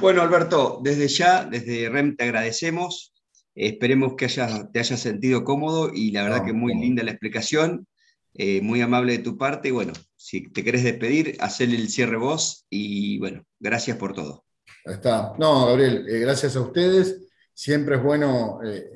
Bueno, 0.00 0.22
Alberto, 0.22 0.80
desde 0.82 1.08
ya, 1.08 1.44
desde 1.44 1.88
REM 1.88 2.16
te 2.16 2.24
agradecemos 2.24 3.12
esperemos 3.58 4.14
que 4.14 4.28
te 4.28 4.78
hayas 4.78 5.00
sentido 5.00 5.44
cómodo 5.44 5.90
y 5.92 6.12
la 6.12 6.22
verdad 6.22 6.44
que 6.44 6.52
muy 6.52 6.74
linda 6.74 7.02
la 7.02 7.10
explicación, 7.10 7.88
eh, 8.34 8.60
muy 8.62 8.80
amable 8.80 9.12
de 9.12 9.24
tu 9.24 9.36
parte. 9.36 9.68
Y 9.68 9.72
bueno, 9.72 9.92
si 10.16 10.48
te 10.50 10.62
querés 10.62 10.84
despedir, 10.84 11.36
hacer 11.40 11.70
el 11.70 11.88
cierre 11.88 12.16
vos 12.16 12.66
y 12.70 13.18
bueno, 13.18 13.44
gracias 13.58 13.96
por 13.96 14.14
todo. 14.14 14.44
está. 14.84 15.34
No, 15.38 15.66
Gabriel, 15.66 16.06
eh, 16.08 16.20
gracias 16.20 16.54
a 16.54 16.60
ustedes. 16.60 17.26
Siempre 17.52 17.96
es 17.96 18.02
bueno 18.02 18.60
eh, 18.64 18.88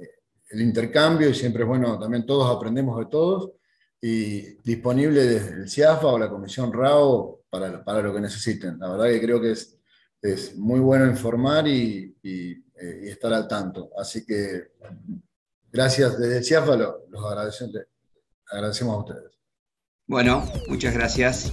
el 0.53 0.61
intercambio 0.61 1.29
y 1.29 1.35
siempre 1.35 1.63
es 1.63 1.69
bueno, 1.69 1.99
también 1.99 2.27
todos 2.27 2.55
aprendemos 2.55 2.99
de 2.99 3.07
todos. 3.07 3.53
Y 4.01 4.57
disponible 4.63 5.25
desde 5.25 5.55
el 5.63 5.71
CIAFA 5.71 6.09
o 6.09 6.19
la 6.19 6.29
Comisión 6.29 6.73
RAO 6.73 7.43
para, 7.49 7.85
para 7.85 8.03
lo 8.03 8.13
que 8.13 8.21
necesiten. 8.21 8.79
La 8.79 8.91
verdad 8.91 9.07
que 9.07 9.21
creo 9.21 9.41
que 9.41 9.53
es, 9.53 9.79
es 10.21 10.57
muy 10.57 10.81
bueno 10.81 11.07
informar 11.07 11.69
y 11.69 12.13
eh, 12.83 13.03
y 13.05 13.09
estar 13.11 13.33
al 13.33 13.47
tanto. 13.47 13.91
Así 13.97 14.27
que 14.27 14.73
gracias 15.71 16.19
desde 16.19 16.43
CIAFA, 16.43 16.77
los 16.77 17.25
agradecemos, 17.25 17.77
agradecemos 18.51 18.95
a 18.97 18.99
ustedes. 18.99 19.39
Bueno, 20.07 20.45
muchas 20.69 20.93
gracias. 20.93 21.53